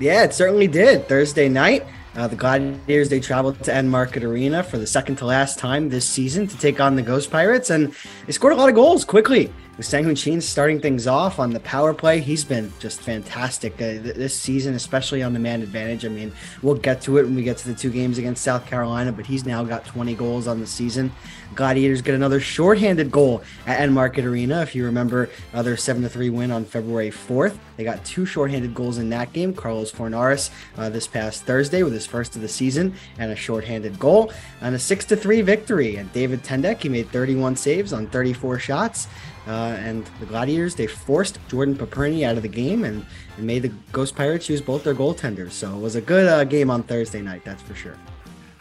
Yeah, 0.00 0.24
it 0.24 0.32
certainly 0.32 0.66
did. 0.66 1.08
Thursday 1.08 1.46
night, 1.50 1.84
uh, 2.14 2.26
the 2.26 2.36
Gladiators 2.36 3.10
they 3.10 3.20
traveled 3.20 3.62
to 3.64 3.70
Enmarket 3.70 4.22
Arena 4.22 4.62
for 4.62 4.78
the 4.78 4.86
second 4.86 5.16
to 5.16 5.26
last 5.26 5.58
time 5.58 5.90
this 5.90 6.08
season 6.08 6.46
to 6.46 6.56
take 6.56 6.80
on 6.80 6.96
the 6.96 7.02
Ghost 7.02 7.30
Pirates, 7.30 7.68
and 7.68 7.94
they 8.24 8.32
scored 8.32 8.54
a 8.54 8.56
lot 8.56 8.70
of 8.70 8.74
goals 8.74 9.04
quickly. 9.04 9.52
With 9.76 9.86
Sang 9.86 10.14
Chin 10.14 10.40
starting 10.40 10.80
things 10.80 11.08
off 11.08 11.40
on 11.40 11.50
the 11.50 11.58
power 11.58 11.92
play, 11.92 12.20
he's 12.20 12.44
been 12.44 12.72
just 12.78 13.00
fantastic 13.00 13.74
uh, 13.74 13.78
th- 13.78 14.14
this 14.14 14.38
season, 14.38 14.74
especially 14.74 15.20
on 15.20 15.32
the 15.32 15.40
man 15.40 15.62
advantage. 15.62 16.04
I 16.04 16.10
mean, 16.10 16.30
we'll 16.62 16.76
get 16.76 17.00
to 17.02 17.18
it 17.18 17.24
when 17.24 17.34
we 17.34 17.42
get 17.42 17.58
to 17.58 17.68
the 17.68 17.74
two 17.74 17.90
games 17.90 18.16
against 18.16 18.44
South 18.44 18.66
Carolina, 18.66 19.10
but 19.10 19.26
he's 19.26 19.44
now 19.44 19.64
got 19.64 19.84
20 19.84 20.14
goals 20.14 20.46
on 20.46 20.60
the 20.60 20.66
season. 20.66 21.10
Gladiators 21.56 22.02
get 22.02 22.14
another 22.14 22.38
shorthanded 22.38 23.10
goal 23.10 23.42
at 23.66 23.80
Enmarket 23.80 24.24
Arena. 24.24 24.62
If 24.62 24.76
you 24.76 24.84
remember 24.84 25.28
uh, 25.52 25.62
their 25.62 25.76
7 25.76 26.08
3 26.08 26.30
win 26.30 26.52
on 26.52 26.64
February 26.64 27.10
4th, 27.10 27.58
they 27.76 27.82
got 27.82 28.04
two 28.04 28.26
shorthanded 28.26 28.74
goals 28.74 28.98
in 28.98 29.08
that 29.10 29.32
game. 29.32 29.52
Carlos 29.52 29.90
Fornaris 29.90 30.50
uh, 30.76 30.88
this 30.88 31.08
past 31.08 31.44
Thursday 31.44 31.82
with 31.82 31.92
his 31.92 32.06
first 32.06 32.36
of 32.36 32.42
the 32.42 32.48
season 32.48 32.94
and 33.18 33.32
a 33.32 33.36
shorthanded 33.36 33.98
goal, 33.98 34.32
and 34.60 34.76
a 34.76 34.78
6 34.78 35.04
3 35.04 35.42
victory. 35.42 35.96
And 35.96 36.12
David 36.12 36.44
Tendeck, 36.44 36.80
he 36.80 36.88
made 36.88 37.08
31 37.10 37.56
saves 37.56 37.92
on 37.92 38.06
34 38.06 38.60
shots. 38.60 39.08
Uh, 39.46 39.76
and 39.78 40.06
the 40.20 40.26
Gladiators, 40.26 40.74
they 40.74 40.86
forced 40.86 41.38
Jordan 41.48 41.74
Papirny 41.74 42.24
out 42.24 42.36
of 42.36 42.42
the 42.42 42.48
game 42.48 42.84
and, 42.84 43.04
and 43.36 43.46
made 43.46 43.62
the 43.62 43.72
Ghost 43.92 44.16
Pirates 44.16 44.48
use 44.48 44.60
both 44.60 44.84
their 44.84 44.94
goaltenders. 44.94 45.52
So 45.52 45.74
it 45.74 45.80
was 45.80 45.96
a 45.96 46.00
good 46.00 46.26
uh, 46.26 46.44
game 46.44 46.70
on 46.70 46.82
Thursday 46.82 47.20
night, 47.20 47.44
that's 47.44 47.62
for 47.62 47.74
sure. 47.74 47.98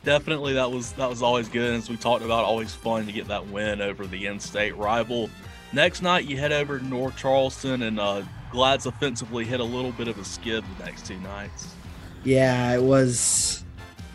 Definitely, 0.04 0.54
that 0.54 0.70
was 0.70 0.92
that 0.94 1.10
was 1.10 1.22
always 1.22 1.48
good. 1.48 1.74
As 1.76 1.90
we 1.90 1.96
talked 1.96 2.26
about, 2.26 2.44
always 2.44 2.76
fun 2.76 3.06
to 3.06 3.14
get 3.14 3.30
that 3.30 3.48
win 3.48 3.80
over 3.80 4.06
the 4.06 4.26
in-state 4.26 4.76
rival. 4.76 5.30
Next 5.72 6.02
night, 6.02 6.26
you 6.26 6.38
head 6.38 6.52
over 6.52 6.78
to 6.78 6.86
North 6.86 7.16
Charleston, 7.16 7.84
and 7.84 8.00
uh, 8.00 8.24
Glads 8.52 8.86
offensively 8.86 9.46
hit 9.46 9.62
a 9.62 9.64
little 9.64 9.94
bit 9.94 10.10
of 10.10 10.20
a 10.20 10.26
skid 10.26 10.66
the 10.78 10.84
next 10.84 11.06
two 11.06 11.18
nights. 11.22 11.74
Yeah, 12.26 12.74
it 12.76 12.84
was 12.84 13.64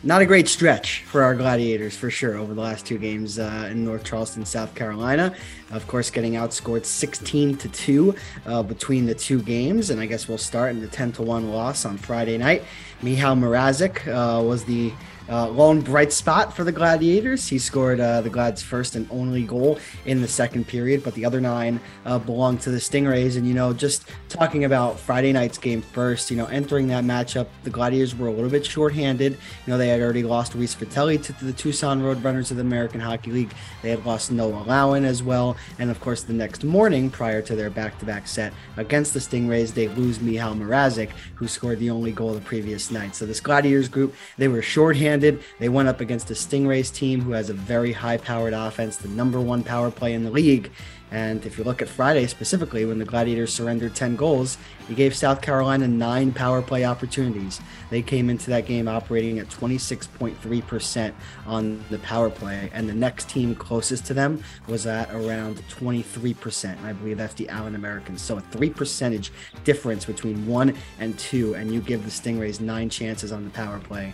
not 0.03 0.21
a 0.21 0.27
great 0.27 0.47
stretch 0.47 1.03
for 1.05 1.23
our 1.23 1.35
Gladiators 1.35 1.97
for 1.97 2.11
sure 2.11 2.37
over 2.37 2.55
the 2.55 2.61
last 2.61 2.87
two 2.87 2.99
games 2.99 3.39
uh, 3.39 3.69
in 3.71 3.85
North 3.85 4.05
Charleston, 4.05 4.45
South 4.45 4.75
Carolina. 4.75 5.35
Of 5.71 5.87
course, 5.87 6.11
getting 6.11 6.33
outscored 6.33 6.85
16 6.85 7.57
to 7.59 7.69
2 7.69 8.15
uh, 8.47 8.63
between 8.63 9.07
the 9.07 9.15
two 9.15 9.43
games. 9.43 9.91
And 9.91 10.01
I 10.01 10.07
guess 10.07 10.27
we'll 10.29 10.39
start 10.39 10.71
in 10.71 10.81
the 10.81 10.89
10 10.89 11.13
to 11.13 11.23
1 11.23 11.51
loss 11.51 11.85
on 11.85 11.99
Friday 11.99 12.39
night. 12.39 12.63
Mihal 13.03 13.37
Mrazek 13.39 14.07
uh, 14.09 14.43
was 14.43 14.65
the 14.65 14.93
uh, 15.29 15.47
lone 15.49 15.81
bright 15.81 16.13
spot 16.13 16.57
for 16.57 16.65
the 16.65 16.73
Gladiators. 16.73 17.47
He 17.47 17.59
scored 17.59 18.01
uh, 18.01 18.23
the 18.23 18.31
Glad's 18.31 18.63
first 18.63 18.97
and 18.97 19.07
only 19.11 19.43
goal 19.43 19.79
in 20.07 20.23
the 20.23 20.29
second 20.29 20.67
period, 20.67 21.05
but 21.05 21.15
the 21.15 21.25
other 21.25 21.41
nine 21.41 21.81
uh, 22.07 22.19
belonged 22.19 22.63
to 22.63 22.71
the 22.71 22.79
Stingrays. 22.79 23.37
And, 23.37 23.47
you 23.47 23.53
know, 23.53 23.75
just 23.75 24.09
talking 24.31 24.65
about 24.65 24.99
Friday 24.99 25.33
night's 25.33 25.59
game 25.59 25.83
first, 25.83 26.31
you 26.31 26.37
know, 26.37 26.47
entering 26.47 26.89
that 26.89 27.05
matchup, 27.05 27.47
the 27.63 27.71
Gladiators 27.71 28.17
were 28.17 28.29
a 28.29 28.33
little 28.33 28.51
bit 28.51 28.65
shorthanded. 28.65 29.33
You 29.33 29.71
know, 29.71 29.77
they 29.77 29.89
had 29.89 30.01
already 30.01 30.23
lost 30.23 30.55
Reese 30.55 30.75
Vitelli 30.75 31.23
to 31.25 31.45
the 31.45 31.53
Tucson 31.53 32.01
Roadrunners 32.01 32.51
of 32.51 32.57
the 32.57 32.63
American 32.63 33.01
Hockey 33.01 33.31
League. 33.31 33.53
They 33.83 33.91
had 33.91 34.05
lost 34.07 34.33
Noah 34.33 34.65
Lowen 34.67 35.05
as 35.05 35.23
well. 35.23 35.58
And, 35.79 35.91
of 35.91 36.00
course, 36.00 36.23
the 36.23 36.33
next 36.33 36.65
morning, 36.65 37.11
prior 37.11 37.43
to 37.43 37.57
their 37.57 37.71
back 37.71 37.99
to 37.99 38.05
back 38.05 38.27
set 38.27 38.53
against 38.77 39.15
the 39.15 39.21
Stingrays, 39.21 39.75
they 39.75 39.88
lose 39.88 40.19
Mihal 40.19 40.55
Mrazek, 40.57 41.11
who 41.35 41.49
scored 41.49 41.79
the 41.79 41.91
only 41.91 42.12
goal 42.12 42.35
the 42.35 42.41
previous 42.41 42.91
night. 42.91 43.15
So 43.15 43.27
this 43.27 43.41
Gladiators 43.41 43.88
group, 43.88 44.15
they 44.37 44.49
were 44.49 44.62
shorthanded. 44.62 45.43
They 45.59 45.69
went 45.69 45.88
up 45.88 46.00
against 46.00 46.29
the 46.29 46.35
Stingrays 46.35 46.93
team, 46.93 47.21
who 47.21 47.33
has 47.33 47.50
a 47.50 47.55
very 47.55 47.93
high 47.93 48.17
powered 48.17 48.55
offense, 48.55 48.97
the 48.97 49.09
number 49.09 49.41
one 49.41 49.62
power 49.62 49.91
play 49.91 50.15
in 50.15 50.25
the 50.25 50.31
league. 50.31 50.71
And 51.11 51.45
if 51.47 51.57
you 51.57 51.65
look 51.65 51.81
at 51.81 51.88
Friday 51.88 52.27
specifically, 52.27 52.85
when 52.85 52.99
the 52.99 53.05
Gladiators 53.05 53.53
surrendered 53.53 53.95
10 53.95 54.17
goals, 54.17 54.59
he 54.87 54.95
gave 54.95 55.15
South 55.15 55.41
Carolina 55.41 55.88
nine 55.88 56.33
power 56.33 56.61
play 56.61 56.85
opportunities. 56.85 57.61
They 57.91 58.03
came 58.03 58.29
into 58.29 58.50
that 58.50 58.67
game 58.67 58.88
operating 58.88 59.38
at 59.38 59.49
26.3% 59.49 61.12
on 61.47 61.85
the 61.91 61.99
power 62.00 62.31
play, 62.31 62.71
and 62.73 62.88
the 62.88 62.95
next 62.95 63.29
team 63.29 63.55
closest 63.55 64.07
to 64.07 64.15
them 64.15 64.43
was 64.67 64.87
at 64.87 65.11
around 65.11 65.62
23%. 65.69 66.77
And 66.77 66.87
I 66.87 66.93
believe 66.93 67.19
that's 67.19 67.35
the 67.35 67.49
Allen 67.49 67.75
Americans. 67.75 68.21
So 68.21 68.37
a 68.37 68.41
three 68.41 68.71
percentage 68.71 69.33
difference 69.65 70.05
between 70.05 70.47
one 70.47 70.75
and 70.99 71.19
two, 71.19 71.55
and 71.55 71.73
you 71.73 71.81
give 71.81 72.05
the 72.05 72.11
Stingrays 72.11 72.61
nine 72.61 72.91
chances 72.91 73.33
on 73.33 73.45
the 73.45 73.50
power 73.50 73.79
play. 73.79 74.12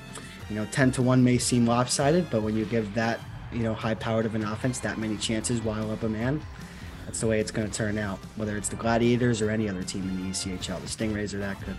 You 0.51 0.57
know, 0.57 0.67
10 0.71 0.93
to 0.93 1.03
1 1.03 1.25
may 1.25 1.39
seem 1.39 1.67
lopsided, 1.67 2.29
but 2.31 2.43
when 2.43 2.55
you 2.57 2.67
give 2.67 2.93
that, 2.95 3.21
you 3.53 3.63
know, 3.63 3.73
high 3.73 3.95
powered 3.95 4.27
of 4.27 4.35
an 4.35 4.45
offense 4.45 4.79
that 4.81 4.99
many 4.99 5.17
chances 5.17 5.63
while 5.63 5.91
up 5.91 6.03
a 6.03 6.09
man, 6.09 6.43
that's 7.05 7.21
the 7.21 7.27
way 7.27 7.41
it's 7.41 7.51
going 7.51 7.71
to 7.71 7.77
turn 7.77 7.99
out, 7.99 8.19
whether 8.37 8.57
it's 8.57 8.69
the 8.69 8.77
Gladiators 8.77 9.43
or 9.43 9.51
any 9.51 9.69
other 9.69 9.83
team 9.83 10.03
in 10.03 10.17
the 10.17 10.31
ECHL. 10.31 10.81
The 10.81 10.87
Stingrays 10.87 11.35
are 11.35 11.39
that 11.39 11.59
good. 11.61 11.77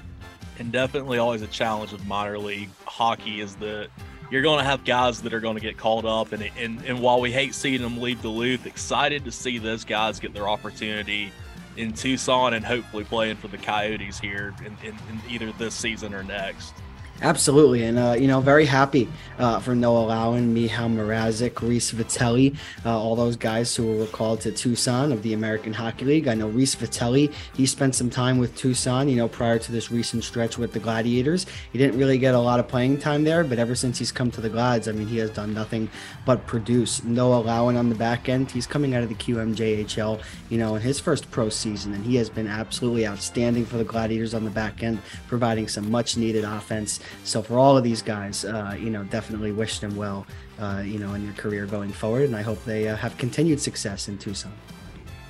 And 0.60 0.72
definitely 0.72 1.18
always 1.18 1.42
a 1.42 1.48
challenge 1.48 1.92
with 1.92 2.06
minor 2.06 2.38
league 2.40 2.70
hockey 2.86 3.42
is 3.42 3.56
that 3.58 3.90
you're 4.32 4.42
going 4.42 4.60
to 4.60 4.64
have 4.64 4.86
guys 4.86 5.22
that 5.22 5.34
are 5.34 5.40
going 5.40 5.56
to 5.56 5.62
get 5.62 5.78
called 5.78 6.06
up. 6.06 6.32
And, 6.32 6.50
and, 6.58 6.82
and 6.86 7.02
while 7.02 7.20
we 7.20 7.32
hate 7.32 7.54
seeing 7.54 7.82
them 7.82 8.00
leave 8.00 8.22
Duluth, 8.22 8.66
excited 8.66 9.26
to 9.26 9.32
see 9.32 9.58
those 9.58 9.84
guys 9.84 10.20
get 10.20 10.34
their 10.34 10.48
opportunity 10.48 11.32
in 11.78 11.92
Tucson 11.94 12.54
and 12.54 12.66
hopefully 12.66 13.04
playing 13.04 13.36
for 13.36 13.48
the 13.48 13.58
Coyotes 13.58 14.20
here 14.20 14.54
in, 14.60 14.78
in, 14.88 14.96
in 14.96 15.22
either 15.30 15.52
this 15.54 15.76
season 15.76 16.14
or 16.14 16.24
next. 16.24 16.74
Absolutely, 17.22 17.86
and 17.86 17.98
uh, 17.98 18.12
you 18.20 18.28
know, 18.28 18.42
very 18.42 18.66
happy 18.66 19.08
uh, 19.40 19.58
for 19.62 19.74
Noah 19.74 20.08
Lowen, 20.08 20.54
Mihal 20.54 20.94
Mrazek, 20.94 21.62
Reese 21.62 21.94
Vitelli, 21.94 22.58
uh, 22.86 23.00
all 23.00 23.16
those 23.16 23.38
guys 23.38 23.74
who 23.74 24.00
were 24.00 24.06
called 24.08 24.42
to 24.42 24.52
Tucson 24.52 25.14
of 25.14 25.24
the 25.24 25.32
American 25.34 25.72
Hockey 25.72 26.04
League. 26.04 26.28
I 26.28 26.34
know 26.34 26.50
Reese 26.50 26.76
Vitelli, 26.76 27.34
he 27.54 27.66
spent 27.66 27.96
some 27.96 28.10
time 28.10 28.38
with 28.38 28.54
Tucson, 28.58 29.08
you 29.08 29.16
know, 29.16 29.30
prior 29.30 29.58
to 29.58 29.72
this 29.72 29.90
recent 29.90 30.26
stretch 30.26 30.58
with 30.58 30.74
the 30.74 30.80
Gladiators. 30.80 31.46
He 31.72 31.80
didn't 31.80 31.98
really 31.98 32.18
get 32.18 32.36
a 32.36 32.40
lot 32.40 32.60
of 32.60 32.68
playing 32.68 33.00
time 33.00 33.24
there, 33.24 33.46
but 33.46 33.60
ever 33.60 33.76
since 33.76 33.98
he's 33.98 34.12
come 34.12 34.30
to 34.32 34.42
the 34.42 34.50
Glads, 34.50 34.90
I 34.90 34.92
mean, 34.92 35.08
he 35.08 35.18
has 35.20 35.30
done 35.30 35.54
nothing 35.54 35.90
but 36.26 36.46
produce. 36.46 37.02
Noah 37.02 37.44
Lowen 37.44 37.80
on 37.80 37.88
the 37.88 37.96
back 37.96 38.28
end, 38.28 38.52
he's 38.52 38.68
coming 38.68 38.94
out 38.94 39.04
of 39.04 39.10
the 39.10 39.16
QMJHL, 39.16 40.22
you 40.50 40.58
know, 40.58 40.76
in 40.76 40.82
his 40.82 41.00
first 41.00 41.32
pro 41.32 41.48
season, 41.48 41.94
and 41.94 42.06
he 42.06 42.18
has 42.18 42.30
been 42.30 42.48
absolutely 42.48 43.08
outstanding 43.08 43.66
for 43.66 43.78
the 43.78 43.86
Gladiators 43.86 44.34
on 44.34 44.44
the 44.44 44.52
back 44.52 44.84
end, 44.84 45.00
providing 45.30 45.70
some 45.70 45.90
much 45.90 46.18
needed 46.18 46.44
offense. 46.44 47.00
So 47.24 47.42
for 47.42 47.58
all 47.58 47.78
of 47.78 47.84
these 47.84 48.02
guys, 48.02 48.46
uh, 48.46 48.76
you 48.80 48.90
know, 48.90 49.04
definitely 49.04 49.52
wish 49.52 49.80
them 49.80 49.96
well, 49.96 50.26
uh, 50.60 50.84
you 50.86 51.00
know, 51.00 51.14
in 51.14 51.24
your 51.24 51.34
career 51.34 51.66
going 51.66 51.92
forward, 51.92 52.24
and 52.24 52.36
I 52.36 52.42
hope 52.42 52.64
they 52.66 52.88
uh, 52.88 52.96
have 52.96 53.18
continued 53.18 53.60
success 53.60 54.08
in 54.08 54.18
Tucson. 54.18 54.54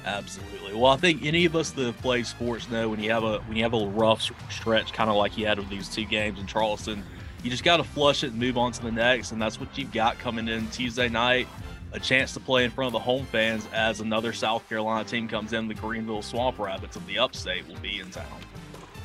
Absolutely. 0.05 0.73
Well, 0.75 0.91
I 0.91 0.97
think 0.97 1.25
any 1.25 1.45
of 1.45 1.55
us 1.55 1.71
that 1.71 1.97
played 1.97 2.27
sports 2.27 2.69
know 2.69 2.89
when 2.89 3.01
you 3.01 3.11
have 3.11 3.23
a 3.23 3.39
when 3.39 3.57
you 3.57 3.63
have 3.63 3.73
a 3.73 3.87
rough 3.87 4.21
stretch, 4.51 4.93
kind 4.93 5.09
of 5.09 5.15
like 5.15 5.37
you 5.37 5.47
had 5.47 5.57
with 5.57 5.69
these 5.69 5.89
two 5.89 6.05
games 6.05 6.39
in 6.39 6.45
Charleston, 6.45 7.03
you 7.43 7.49
just 7.49 7.63
got 7.63 7.77
to 7.77 7.83
flush 7.83 8.23
it 8.23 8.31
and 8.31 8.39
move 8.39 8.57
on 8.57 8.71
to 8.71 8.81
the 8.81 8.91
next, 8.91 9.31
and 9.31 9.41
that's 9.41 9.59
what 9.59 9.75
you've 9.77 9.91
got 9.91 10.19
coming 10.19 10.47
in 10.47 10.67
Tuesday 10.69 11.09
night. 11.09 11.47
A 11.91 11.99
chance 11.99 12.33
to 12.33 12.39
play 12.39 12.65
in 12.65 12.71
front 12.71 12.87
of 12.87 12.93
the 12.93 12.99
home 12.99 13.25
fans 13.27 13.67
as 13.71 14.01
another 14.01 14.33
South 14.33 14.67
Carolina 14.67 15.05
team 15.05 15.27
comes 15.27 15.53
in. 15.53 15.67
The 15.67 15.73
Greenville 15.73 16.21
Swamp 16.21 16.59
Rabbits 16.59 16.97
of 16.97 17.05
the 17.07 17.17
Upstate 17.19 17.67
will 17.67 17.79
be 17.79 17.99
in 17.99 18.09
town. 18.09 18.25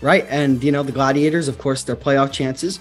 Right. 0.02 0.26
And, 0.28 0.64
you 0.64 0.72
know, 0.72 0.82
the 0.82 0.92
Gladiators, 0.92 1.48
of 1.48 1.58
course, 1.58 1.82
their 1.82 1.96
playoff 1.96 2.32
chances 2.32 2.80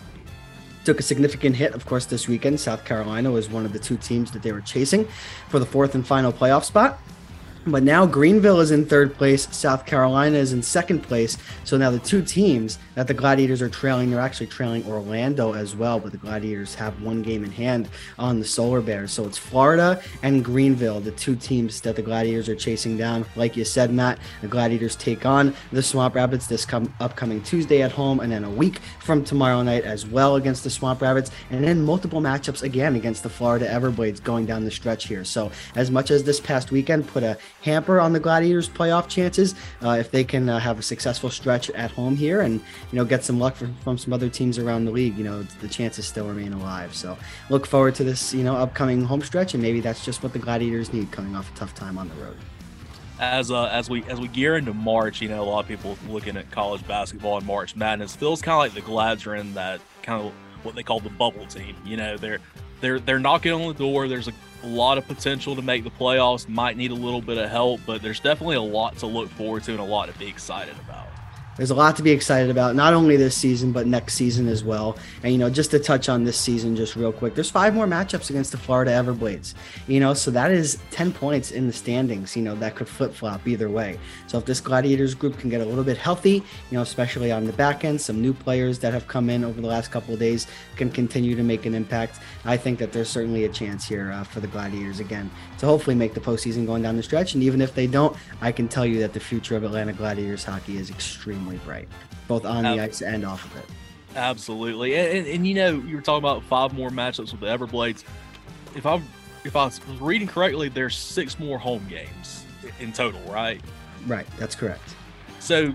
took 0.86 1.00
a 1.00 1.04
significant 1.04 1.56
hit, 1.56 1.74
of 1.74 1.86
course, 1.86 2.06
this 2.06 2.28
weekend. 2.28 2.60
South 2.60 2.86
Carolina 2.86 3.30
was 3.30 3.50
one 3.50 3.66
of 3.66 3.74
the 3.74 3.80
two 3.80 3.98
teams 3.98 4.32
that 4.32 4.42
they 4.42 4.52
were 4.52 4.62
chasing 4.62 5.08
for 5.50 5.60
the 5.60 5.66
fourth 5.66 5.96
and 5.96 6.08
final 6.08 6.32
playoff 6.32 6.64
spot. 6.64 7.00
But 7.68 7.84
now 7.84 8.06
Greenville 8.06 8.62
is 8.62 8.72
in 8.72 8.86
third 8.86 9.14
place, 9.16 9.48
South 9.56 9.86
Carolina 9.86 10.38
is 10.38 10.54
in 10.54 10.64
second 10.64 11.02
place. 11.02 11.38
So 11.66 11.78
now 11.78 11.92
the 11.92 12.00
two 12.00 12.24
teams 12.24 12.80
that 12.96 13.08
the 13.08 13.14
Gladiators 13.14 13.62
are 13.62 13.70
trailing, 13.70 14.10
they're 14.10 14.20
actually 14.20 14.48
trailing 14.48 14.86
Orlando 14.88 15.54
as 15.54 15.76
well, 15.76 16.00
but 16.00 16.12
the 16.12 16.18
Gladiators 16.18 16.74
have 16.76 17.02
one 17.02 17.22
game 17.22 17.44
in 17.44 17.52
hand 17.52 17.90
on 18.18 18.40
the 18.40 18.46
Solar 18.46 18.82
Bears. 18.82 19.12
So 19.12 19.26
it's 19.26 19.38
Florida 19.38 20.02
and 20.24 20.44
Greenville, 20.44 21.00
the 21.00 21.12
two 21.12 21.36
teams 21.36 21.82
that 21.82 21.96
the 21.96 22.02
Gladiators 22.02 22.48
are 22.50 22.56
chasing 22.56 22.98
down. 22.98 23.26
Like 23.36 23.58
you 23.58 23.66
said, 23.66 23.92
Matt, 23.92 24.20
the 24.42 24.48
Gladiators 24.48 24.96
take 24.96 25.26
on 25.26 25.54
the 25.72 25.84
Swamp 25.84 26.16
Rabbits 26.16 26.48
this 26.48 26.66
upcoming 27.00 27.42
Tuesday 27.44 27.82
at 27.82 27.92
home, 27.92 28.22
and 28.22 28.32
then 28.32 28.46
a 28.46 28.50
week 28.50 28.80
from 29.02 29.24
tomorrow 29.24 29.62
night 29.64 29.84
as 29.84 30.08
well 30.08 30.38
against 30.38 30.64
the 30.64 30.70
Swamp 30.70 31.02
Rabbits, 31.02 31.30
and 31.52 31.64
then 31.64 31.84
multiple 31.84 32.22
matchups 32.22 32.64
again 32.64 32.96
against 32.96 33.22
the 33.22 33.30
Florida 33.30 33.68
Everblades 33.68 34.24
going 34.24 34.46
down 34.46 34.64
the 34.64 34.72
stretch 34.72 35.08
here. 35.08 35.26
So 35.26 35.52
as 35.76 35.92
much 35.92 36.10
as 36.10 36.24
this 36.24 36.40
past 36.40 36.72
weekend 36.72 37.08
put 37.08 37.24
a 37.24 37.38
hamper 37.62 38.00
on 38.00 38.14
the 38.14 38.20
Gladiators' 38.20 38.70
playoff 38.70 39.08
chances. 39.08 39.56
Uh, 39.84 39.98
if 40.00 40.12
they 40.12 40.24
can 40.24 40.50
uh, 40.50 40.60
have 40.60 40.80
a 40.80 40.82
successful 40.82 41.30
stretch 41.30 41.70
at 41.72 41.92
home 41.92 42.16
here 42.16 42.42
and 42.42 42.56
you 42.92 42.98
know 42.98 43.06
get 43.06 43.24
some 43.24 43.40
luck 43.40 43.56
from, 43.56 43.76
from 43.84 43.98
some 43.98 44.14
other 44.14 44.30
teams 44.30 44.58
around 44.58 44.86
the 44.86 44.92
league, 44.92 45.18
you 45.18 45.24
know 45.24 45.44
the 45.44 45.68
chances 45.68 46.06
still 46.06 46.28
remain 46.28 46.54
alive. 46.54 46.96
So 46.96 47.18
look 47.50 47.66
forward 47.66 47.96
to 47.96 48.04
this 48.04 48.34
you 48.34 48.44
know 48.44 48.56
upcoming 48.56 49.04
home 49.04 49.22
stretch, 49.22 49.54
and 49.54 49.62
maybe 49.64 49.82
that's 49.82 50.06
just 50.06 50.24
what 50.24 50.34
the 50.34 50.40
Gladiators 50.40 50.94
need 50.94 51.12
coming 51.12 51.36
off 51.36 51.54
a 51.54 51.58
tough 51.58 51.76
time 51.76 51.98
on 51.98 52.10
the 52.10 52.16
road. 52.16 52.38
As 53.20 53.52
uh, 53.52 53.66
as 53.66 53.90
we 53.90 54.04
as 54.06 54.20
we 54.20 54.28
gear 54.30 54.56
into 54.56 54.74
March, 54.74 55.22
you 55.22 55.28
know 55.28 55.44
a 55.44 55.46
lot 55.46 55.60
of 55.60 55.68
people 55.68 55.98
looking 56.08 56.38
at 56.38 56.50
college 56.52 56.88
basketball 56.88 57.38
in 57.38 57.46
March 57.46 57.76
Madness 57.76 58.16
feels 58.16 58.42
kind 58.42 58.54
of 58.56 58.60
like 58.60 58.74
the 58.74 58.90
Glads 58.90 59.26
are 59.28 59.36
in 59.36 59.54
that 59.56 59.82
kind 60.04 60.26
of 60.26 60.34
what 60.64 60.76
they 60.76 60.84
call 60.84 61.00
the 61.00 61.10
bubble 61.10 61.46
team. 61.48 61.76
You 61.86 61.98
know 61.98 62.18
they're 62.18 62.40
they're 62.82 63.00
they're 63.00 63.20
knocking 63.20 63.52
on 63.52 63.68
the 63.68 63.74
door. 63.74 64.08
There's 64.08 64.28
a 64.28 64.34
a 64.64 64.68
lot 64.68 64.98
of 64.98 65.08
potential 65.08 65.56
to 65.56 65.62
make 65.62 65.84
the 65.84 65.92
playoffs. 65.92 66.48
Might 66.48 66.78
need 66.78 66.92
a 66.92 66.96
little 66.96 67.22
bit 67.22 67.38
of 67.38 67.50
help, 67.50 67.82
but 67.86 68.02
there's 68.02 68.20
definitely 68.20 68.56
a 68.56 68.62
lot 68.62 68.98
to 68.98 69.08
look 69.08 69.30
forward 69.30 69.64
to 69.64 69.72
and 69.72 69.80
a 69.80 69.84
lot 69.84 70.12
to 70.12 70.18
be 70.18 70.28
excited 70.28 70.76
about 70.88 71.09
there's 71.60 71.72
a 71.72 71.76
lot 71.76 71.98
to 71.98 72.04
be 72.04 72.12
excited 72.12 72.50
about, 72.50 72.74
not 72.74 72.94
only 72.94 73.18
this 73.18 73.36
season, 73.36 73.74
but 73.74 73.86
next 73.86 74.14
season 74.14 74.48
as 74.48 74.64
well. 74.64 74.98
And, 75.24 75.34
you 75.34 75.38
know, 75.38 75.50
just 75.50 75.72
to 75.72 75.80
touch 75.80 76.08
on 76.08 76.24
this 76.24 76.38
season 76.38 76.74
just 76.74 76.96
real 76.96 77.12
quick, 77.12 77.36
there's 77.36 77.52
five 77.52 77.74
more 77.74 77.86
matchups 77.86 78.30
against 78.30 78.54
the 78.54 78.58
Florida 78.58 78.92
Everblades, 78.92 79.56
you 79.86 80.00
know, 80.00 80.14
so 80.14 80.32
that 80.32 80.52
is 80.52 80.80
10 80.92 81.12
points 81.12 81.52
in 81.52 81.68
the 81.68 81.74
standings, 81.74 82.38
you 82.38 82.44
know, 82.44 82.56
that 82.56 82.78
could 82.78 82.88
flip 82.88 83.14
flop 83.14 83.46
either 83.46 83.70
way. 83.70 84.00
So 84.28 84.38
if 84.38 84.46
this 84.46 84.62
Gladiators 84.62 85.14
group 85.14 85.38
can 85.38 85.50
get 85.50 85.60
a 85.60 85.66
little 85.66 85.84
bit 85.84 85.98
healthy, 85.98 86.36
you 86.36 86.44
know, 86.72 86.82
especially 86.82 87.30
on 87.30 87.44
the 87.44 87.52
back 87.52 87.84
end, 87.84 88.00
some 88.00 88.22
new 88.22 88.34
players 88.34 88.80
that 88.80 88.94
have 88.94 89.10
come 89.10 89.30
in 89.30 89.44
over 89.44 89.60
the 89.60 89.68
last 89.68 89.92
couple 89.92 90.14
of 90.14 90.20
days 90.22 90.48
can 90.78 90.90
continue 90.90 91.36
to 91.36 91.44
make 91.44 91.66
an 91.66 91.76
impact. 91.76 92.22
I 92.46 92.56
think 92.56 92.80
that 92.80 92.94
there's 92.94 93.10
certainly 93.10 93.44
a 93.44 93.50
chance 93.50 93.86
here 93.86 94.14
uh, 94.14 94.24
for 94.24 94.40
the 94.40 94.48
Gladiators 94.48 95.02
again 95.02 95.30
to 95.58 95.66
hopefully 95.66 95.98
make 95.98 96.14
the 96.14 96.22
postseason 96.22 96.66
going 96.66 96.84
down 96.84 96.96
the 96.96 97.04
stretch. 97.04 97.34
And 97.34 97.44
even 97.44 97.60
if 97.60 97.76
they 97.76 97.86
don't, 97.86 98.16
I 98.40 98.54
can 98.54 98.70
tell 98.70 98.86
you 98.86 99.00
that 99.00 99.12
the 99.12 99.20
future 99.20 99.58
of 99.58 99.66
Atlanta 99.66 99.92
Gladiators 99.92 100.46
hockey 100.46 100.78
is 100.78 100.90
extremely 100.90 101.49
extremely 101.54 101.66
bright, 101.66 101.88
both 102.28 102.46
on 102.46 102.64
the 102.64 102.82
ice 102.82 103.02
and 103.02 103.26
off 103.26 103.46
of 103.46 103.58
it. 103.58 103.66
Absolutely, 104.16 104.96
and, 104.96 105.20
and, 105.20 105.28
and, 105.28 105.48
you 105.48 105.54
know 105.54 105.72
you 105.72 105.96
were 105.96 106.02
talking 106.02 106.20
about 106.20 106.44
five 106.44 106.74
more 106.74 106.90
matchups 106.90 107.32
with 107.32 107.42
the 107.42 107.48
Everblades. 107.48 108.04
If 108.76 108.86
I'm 108.86 109.04
if 109.44 109.56
I 109.56 109.66
was 109.66 109.80
reading 110.00 110.28
correctly, 110.28 110.70
there's 110.70 110.96
six 110.96 111.40
more 111.40 111.58
home 111.58 111.86
games 111.88 112.46
in 112.80 112.92
total, 112.92 113.22
right? 113.32 113.62
Right, 114.08 114.28
that's 114.38 114.56
correct. 114.56 114.96
So, 115.40 115.74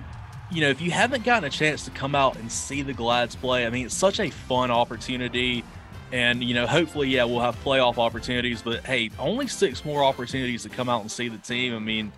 you 0.50 0.60
know, 0.60 0.68
if 0.68 0.80
you 0.80 0.90
haven't 0.90 1.24
gotten 1.24 1.44
a 1.44 1.50
chance 1.50 1.84
to 1.84 1.90
come 1.90 2.14
out 2.14 2.36
and 2.36 2.50
see 2.50 2.82
the 2.82 2.92
Glads 2.92 3.36
play, 3.36 3.66
I 3.66 3.70
mean, 3.70 3.86
it's 3.86 3.94
such 3.94 4.20
a 4.20 4.30
fun 4.30 4.70
opportunity. 4.70 5.64
And, 6.12 6.44
you 6.44 6.54
know, 6.54 6.66
hopefully, 6.66 7.08
yeah, 7.08 7.24
we'll 7.24 7.40
have 7.40 7.56
playoff 7.64 7.98
opportunities, 7.98 8.62
but 8.62 8.84
hey, 8.84 9.10
only 9.18 9.48
six 9.48 9.84
more 9.84 10.04
opportunities 10.04 10.62
to 10.62 10.68
come 10.68 10.88
out 10.88 11.00
and 11.00 11.10
see 11.10 11.28
the 11.28 11.38
team. 11.38 11.74
I 11.74 11.78
mean, 11.78 12.12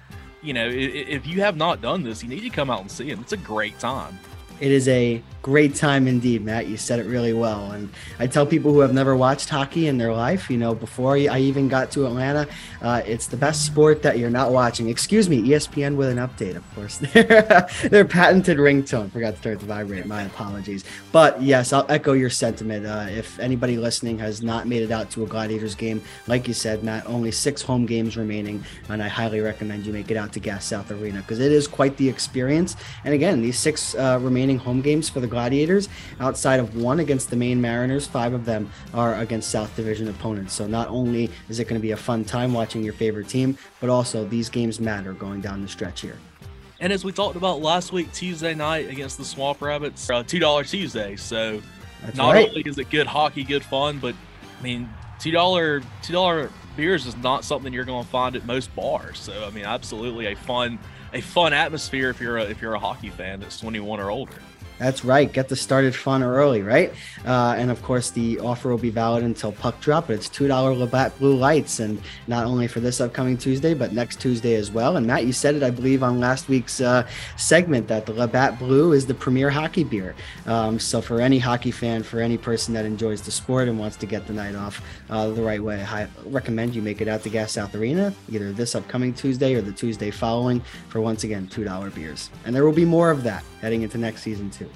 you 0.46 0.52
know, 0.52 0.68
if 0.70 1.26
you 1.26 1.40
have 1.40 1.56
not 1.56 1.80
done 1.80 2.02
this, 2.04 2.22
you 2.22 2.28
need 2.28 2.40
to 2.40 2.50
come 2.50 2.70
out 2.70 2.80
and 2.80 2.90
see 2.90 3.10
them. 3.10 3.20
It's 3.20 3.32
a 3.32 3.36
great 3.36 3.78
time. 3.80 4.18
It 4.60 4.72
is 4.72 4.88
a 4.88 5.22
great 5.46 5.76
time 5.76 6.08
indeed, 6.08 6.44
Matt. 6.44 6.66
You 6.66 6.76
said 6.76 6.98
it 6.98 7.06
really 7.06 7.32
well. 7.32 7.70
And 7.70 7.88
I 8.18 8.26
tell 8.26 8.44
people 8.44 8.72
who 8.72 8.80
have 8.80 8.92
never 8.92 9.14
watched 9.14 9.48
hockey 9.48 9.86
in 9.86 9.96
their 9.96 10.12
life, 10.12 10.50
you 10.50 10.58
know, 10.58 10.74
before 10.74 11.14
I 11.14 11.38
even 11.38 11.68
got 11.68 11.92
to 11.92 12.04
Atlanta, 12.04 12.48
uh, 12.82 13.02
it's 13.06 13.28
the 13.28 13.36
best 13.36 13.64
sport 13.64 14.02
that 14.02 14.18
you're 14.18 14.28
not 14.28 14.50
watching. 14.50 14.88
Excuse 14.88 15.28
me, 15.28 15.40
ESPN 15.42 15.94
with 15.94 16.08
an 16.08 16.18
update, 16.18 16.56
of 16.56 16.74
course. 16.74 16.98
their 17.90 18.04
patented 18.04 18.58
ringtone. 18.58 19.08
Forgot 19.12 19.34
to 19.34 19.36
start 19.38 19.60
to 19.60 19.66
vibrate. 19.66 20.06
My 20.06 20.22
apologies. 20.22 20.84
But 21.12 21.40
yes, 21.40 21.72
I'll 21.72 21.86
echo 21.88 22.12
your 22.14 22.30
sentiment. 22.30 22.84
Uh, 22.84 23.06
if 23.08 23.38
anybody 23.38 23.76
listening 23.76 24.18
has 24.18 24.42
not 24.42 24.66
made 24.66 24.82
it 24.82 24.90
out 24.90 25.10
to 25.10 25.22
a 25.22 25.26
Gladiators 25.28 25.76
game, 25.76 26.02
like 26.26 26.48
you 26.48 26.54
said, 26.54 26.82
Matt, 26.82 27.06
only 27.06 27.30
six 27.30 27.62
home 27.62 27.86
games 27.86 28.16
remaining. 28.16 28.64
And 28.88 29.00
I 29.00 29.06
highly 29.06 29.38
recommend 29.38 29.86
you 29.86 29.92
make 29.92 30.10
it 30.10 30.16
out 30.16 30.32
to 30.32 30.40
Gas 30.40 30.64
South 30.64 30.90
Arena 30.90 31.20
because 31.20 31.38
it 31.38 31.52
is 31.52 31.68
quite 31.68 31.96
the 31.98 32.08
experience. 32.08 32.74
And 33.04 33.14
again, 33.14 33.42
these 33.42 33.58
six 33.58 33.94
uh, 33.94 34.18
remaining 34.20 34.45
home 34.54 34.80
games 34.80 35.08
for 35.08 35.18
the 35.18 35.26
Gladiators. 35.26 35.88
Outside 36.20 36.60
of 36.60 36.76
one 36.76 37.00
against 37.00 37.28
the 37.30 37.36
Maine 37.36 37.60
Mariners, 37.60 38.06
five 38.06 38.32
of 38.32 38.44
them 38.44 38.70
are 38.94 39.16
against 39.16 39.50
South 39.50 39.74
Division 39.74 40.06
opponents. 40.08 40.54
So 40.54 40.68
not 40.68 40.88
only 40.88 41.28
is 41.48 41.58
it 41.58 41.64
going 41.64 41.80
to 41.80 41.82
be 41.82 41.90
a 41.90 41.96
fun 41.96 42.24
time 42.24 42.52
watching 42.52 42.84
your 42.84 42.92
favorite 42.94 43.28
team, 43.28 43.58
but 43.80 43.90
also 43.90 44.24
these 44.24 44.48
games 44.48 44.78
matter 44.78 45.12
going 45.12 45.40
down 45.40 45.62
the 45.62 45.68
stretch 45.68 46.02
here. 46.02 46.18
And 46.78 46.92
as 46.92 47.04
we 47.04 47.10
talked 47.10 47.36
about 47.36 47.60
last 47.60 47.90
week, 47.92 48.12
Tuesday 48.12 48.54
night 48.54 48.88
against 48.88 49.18
the 49.18 49.24
Swamp 49.24 49.60
Rabbits, 49.60 50.08
uh, 50.08 50.22
two 50.22 50.38
dollar 50.38 50.62
Tuesday. 50.62 51.16
So 51.16 51.60
That's 52.02 52.16
not 52.16 52.34
right. 52.34 52.48
only 52.48 52.62
is 52.62 52.78
it 52.78 52.90
good 52.90 53.06
hockey, 53.06 53.42
good 53.42 53.64
fun, 53.64 53.98
but 53.98 54.14
I 54.58 54.62
mean 54.62 54.88
two 55.18 55.30
dollar 55.30 55.80
two 56.02 56.12
dollar 56.12 56.50
beers 56.76 57.06
is 57.06 57.16
not 57.16 57.44
something 57.44 57.72
you're 57.72 57.86
going 57.86 58.04
to 58.04 58.10
find 58.10 58.36
at 58.36 58.44
most 58.44 58.74
bars. 58.76 59.18
So 59.18 59.46
I 59.46 59.50
mean, 59.50 59.64
absolutely 59.64 60.26
a 60.26 60.36
fun 60.36 60.78
a 61.12 61.20
fun 61.20 61.52
atmosphere 61.52 62.10
if 62.10 62.20
you're 62.20 62.38
a, 62.38 62.44
if 62.44 62.60
you're 62.60 62.74
a 62.74 62.78
hockey 62.78 63.10
fan 63.10 63.40
that's 63.40 63.58
21 63.60 64.00
or 64.00 64.10
older. 64.10 64.32
That's 64.78 65.04
right. 65.04 65.32
Get 65.32 65.48
the 65.48 65.56
started 65.56 65.94
fun 65.94 66.22
early, 66.22 66.62
right? 66.62 66.92
Uh, 67.24 67.54
and 67.56 67.70
of 67.70 67.82
course, 67.82 68.10
the 68.10 68.38
offer 68.40 68.68
will 68.68 68.78
be 68.78 68.90
valid 68.90 69.24
until 69.24 69.52
puck 69.52 69.80
drop. 69.80 70.08
But 70.08 70.14
it's 70.16 70.28
two 70.28 70.48
dollar 70.48 70.74
Labatt 70.74 71.18
Blue 71.18 71.34
Lights, 71.34 71.80
and 71.80 72.00
not 72.26 72.44
only 72.44 72.68
for 72.68 72.80
this 72.80 73.00
upcoming 73.00 73.36
Tuesday, 73.38 73.74
but 73.74 73.92
next 73.92 74.20
Tuesday 74.20 74.54
as 74.54 74.70
well. 74.70 74.96
And 74.96 75.06
Matt, 75.06 75.24
you 75.24 75.32
said 75.32 75.54
it, 75.54 75.62
I 75.62 75.70
believe, 75.70 76.02
on 76.02 76.20
last 76.20 76.48
week's 76.48 76.80
uh, 76.80 77.06
segment 77.36 77.88
that 77.88 78.06
the 78.06 78.12
Labatt 78.12 78.58
Blue 78.58 78.92
is 78.92 79.06
the 79.06 79.14
premier 79.14 79.50
hockey 79.50 79.84
beer. 79.84 80.14
Um, 80.46 80.78
so 80.78 81.00
for 81.00 81.20
any 81.20 81.38
hockey 81.38 81.70
fan, 81.70 82.02
for 82.02 82.20
any 82.20 82.36
person 82.36 82.74
that 82.74 82.84
enjoys 82.84 83.22
the 83.22 83.30
sport 83.30 83.68
and 83.68 83.78
wants 83.78 83.96
to 83.96 84.06
get 84.06 84.26
the 84.26 84.32
night 84.32 84.54
off 84.54 84.82
uh, 85.08 85.28
the 85.28 85.42
right 85.42 85.62
way, 85.62 85.82
I 85.82 86.06
recommend 86.26 86.74
you 86.74 86.82
make 86.82 87.00
it 87.00 87.08
out 87.08 87.22
to 87.22 87.30
Gas 87.30 87.52
South 87.52 87.74
Arena 87.74 88.14
either 88.30 88.52
this 88.52 88.74
upcoming 88.74 89.14
Tuesday 89.14 89.54
or 89.54 89.62
the 89.62 89.72
Tuesday 89.72 90.10
following 90.10 90.60
for 90.88 91.00
once 91.00 91.24
again 91.24 91.46
two 91.48 91.64
dollar 91.64 91.90
beers. 91.90 92.30
And 92.44 92.54
there 92.54 92.64
will 92.64 92.72
be 92.72 92.84
more 92.84 93.10
of 93.10 93.22
that 93.22 93.42
heading 93.66 93.82
into 93.82 93.98
next 93.98 94.22
season 94.22 94.48
too. 94.48 94.70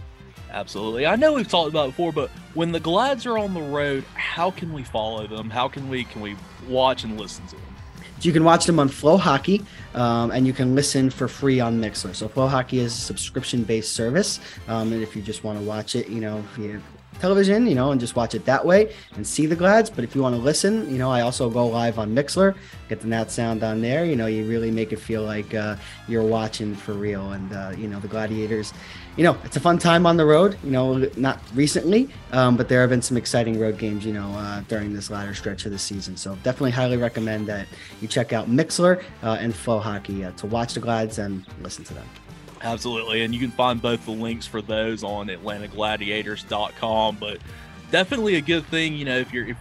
Absolutely. 0.50 1.07
I 1.07 1.14
know 1.14 1.33
we've 1.33 1.46
talked 1.46 1.70
about 1.70 1.85
it 1.85 1.90
before, 1.90 2.11
but 2.11 2.29
when 2.55 2.72
the 2.72 2.81
Glads 2.81 3.24
are 3.24 3.38
on 3.38 3.55
the 3.55 3.62
road, 3.62 4.03
how 4.14 4.50
can 4.50 4.72
we 4.72 4.83
follow 4.83 5.29
them? 5.29 5.48
How 5.48 5.68
can 5.68 5.88
we 5.88 6.03
can 6.03 6.20
we 6.20 6.35
watch 6.68 7.05
and 7.05 7.16
listen 7.16 7.46
to 7.46 7.55
them? 7.55 7.64
You 8.20 8.33
can 8.33 8.42
watch 8.42 8.66
them 8.66 8.81
on 8.81 8.88
FloHockey, 8.88 9.64
um, 9.94 10.33
and 10.33 10.44
you 10.44 10.53
can 10.53 10.74
listen 10.74 11.09
for 11.09 11.29
free 11.29 11.61
on 11.61 11.81
Mixlr. 11.81 12.16
So 12.16 12.29
FloHockey 12.29 12.79
is 12.79 12.92
a 12.92 13.00
subscription-based 13.00 13.94
service, 13.94 14.40
um, 14.66 14.92
and 14.92 15.03
if 15.03 15.14
you 15.14 15.22
just 15.22 15.44
want 15.44 15.59
to 15.61 15.64
watch 15.64 15.94
it, 15.94 16.09
you 16.09 16.20
know, 16.20 16.44
via 16.57 16.83
television, 17.20 17.66
you 17.66 17.74
know, 17.74 17.92
and 17.92 18.00
just 18.00 18.16
watch 18.16 18.35
it 18.35 18.44
that 18.46 18.64
way 18.64 18.94
and 19.14 19.26
see 19.26 19.46
the 19.46 19.56
Glads. 19.56 19.90
But 19.90 20.04
if 20.04 20.14
you 20.14 20.22
want 20.22 20.35
to 20.35 20.40
listen, 20.40 20.90
you 20.90 20.98
know, 20.98 21.11
I 21.11 21.20
also 21.20 21.50
go 21.50 21.66
live 21.66 21.98
on 21.98 22.14
Mixlr, 22.14 22.56
get 22.88 23.00
the 23.00 23.09
Nat 23.09 23.30
sound 23.30 23.62
on 23.62 23.80
there. 23.80 24.04
You 24.04 24.16
know, 24.16 24.26
you 24.26 24.46
really 24.46 24.70
make 24.70 24.92
it 24.92 24.98
feel 24.98 25.22
like 25.22 25.54
uh, 25.54 25.76
you're 26.09 26.22
watching 26.22 26.74
for 26.74 26.92
real, 26.94 27.33
and 27.33 27.52
uh, 27.52 27.72
you 27.76 27.88
know, 27.88 28.00
the 28.00 28.09
Gladiators. 28.09 28.72
You 29.16 29.24
know, 29.24 29.37
it's 29.44 29.56
a 29.56 29.61
fun 29.61 29.78
time 29.78 30.06
on 30.06 30.16
the 30.16 30.24
road. 30.24 30.59
You 30.64 30.70
know, 30.70 31.11
not 31.16 31.40
recently, 31.54 32.09
um, 32.33 32.56
but 32.56 32.68
there 32.68 32.80
have 32.80 32.90
been 32.90 33.02
some 33.02 33.16
exciting 33.16 33.59
road 33.61 33.78
games. 33.78 34.04
You 34.04 34.14
know, 34.14 34.30
uh, 34.30 34.62
during 34.68 34.94
this 34.94 35.11
latter 35.11 35.35
stretch 35.35 35.66
of 35.66 35.72
the 35.72 35.78
season. 35.78 36.16
So 36.16 36.37
definitely 36.42 36.72
highly 36.72 36.96
recommend 36.96 37.46
that 37.48 37.66
you 38.00 38.09
check 38.09 38.33
out 38.33 38.48
Mixlr 38.48 39.02
uh, 39.22 39.37
and 39.40 39.52
FloHockey 39.52 40.26
uh, 40.26 40.33
to 40.33 40.46
watch 40.46 40.74
the 40.74 40.80
Glads 40.80 41.18
and 41.18 41.44
listen 41.62 41.85
to 41.85 41.94
them. 41.94 42.06
Absolutely. 42.62 43.23
And 43.23 43.35
you 43.35 43.40
can 43.40 43.51
find 43.51 43.81
both 43.81 44.05
the 44.05 44.11
links 44.11 44.46
for 44.46 44.61
those 44.61 45.03
on 45.03 45.29
atlantagladiators.com. 45.29 47.16
But 47.16 47.38
definitely 47.90 48.37
a 48.37 48.40
good 48.40 48.66
thing, 48.66 48.94
you 48.94 49.05
know, 49.05 49.18
if 49.18 49.33
you're 49.33 49.49
if 49.49 49.57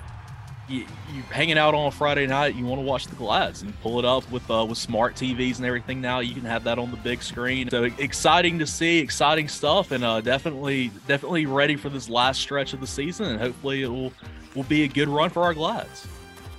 you, 0.68 0.86
you're 1.14 1.24
hanging 1.26 1.58
out 1.58 1.74
on 1.74 1.88
a 1.88 1.92
Friday 1.92 2.28
night, 2.28 2.56
you 2.56 2.66
want 2.66 2.80
to 2.80 2.86
watch 2.86 3.08
the 3.08 3.16
Glads 3.16 3.64
and 3.64 3.80
pull 3.82 4.00
it 4.00 4.06
up 4.06 4.30
with 4.32 4.50
uh, 4.52 4.66
with 4.68 4.78
smart 4.78 5.16
TVs 5.16 5.58
and 5.58 5.66
everything. 5.66 6.02
Now 6.02 6.20
you 6.20 6.34
can 6.34 6.46
have 6.46 6.64
that 6.66 6.78
on 6.78 6.92
the 6.92 6.98
big 6.98 7.24
screen. 7.24 7.70
So 7.70 7.84
exciting 7.84 8.60
to 8.60 8.68
see, 8.68 9.00
exciting 9.00 9.48
stuff, 9.48 9.92
and 9.92 10.04
uh, 10.04 10.22
definitely 10.22 10.92
definitely 11.08 11.46
ready 11.46 11.76
for 11.76 11.90
this 11.90 12.10
last 12.10 12.42
stretch 12.42 12.74
of 12.74 12.82
the 12.82 12.88
season. 12.88 13.28
And 13.28 13.40
hopefully 13.40 13.84
it 13.84 13.88
will 13.88 14.14
will 14.56 14.64
be 14.64 14.84
a 14.84 14.88
good 14.88 15.10
run 15.10 15.30
for 15.30 15.44
our 15.44 15.54
Glads. 15.54 16.08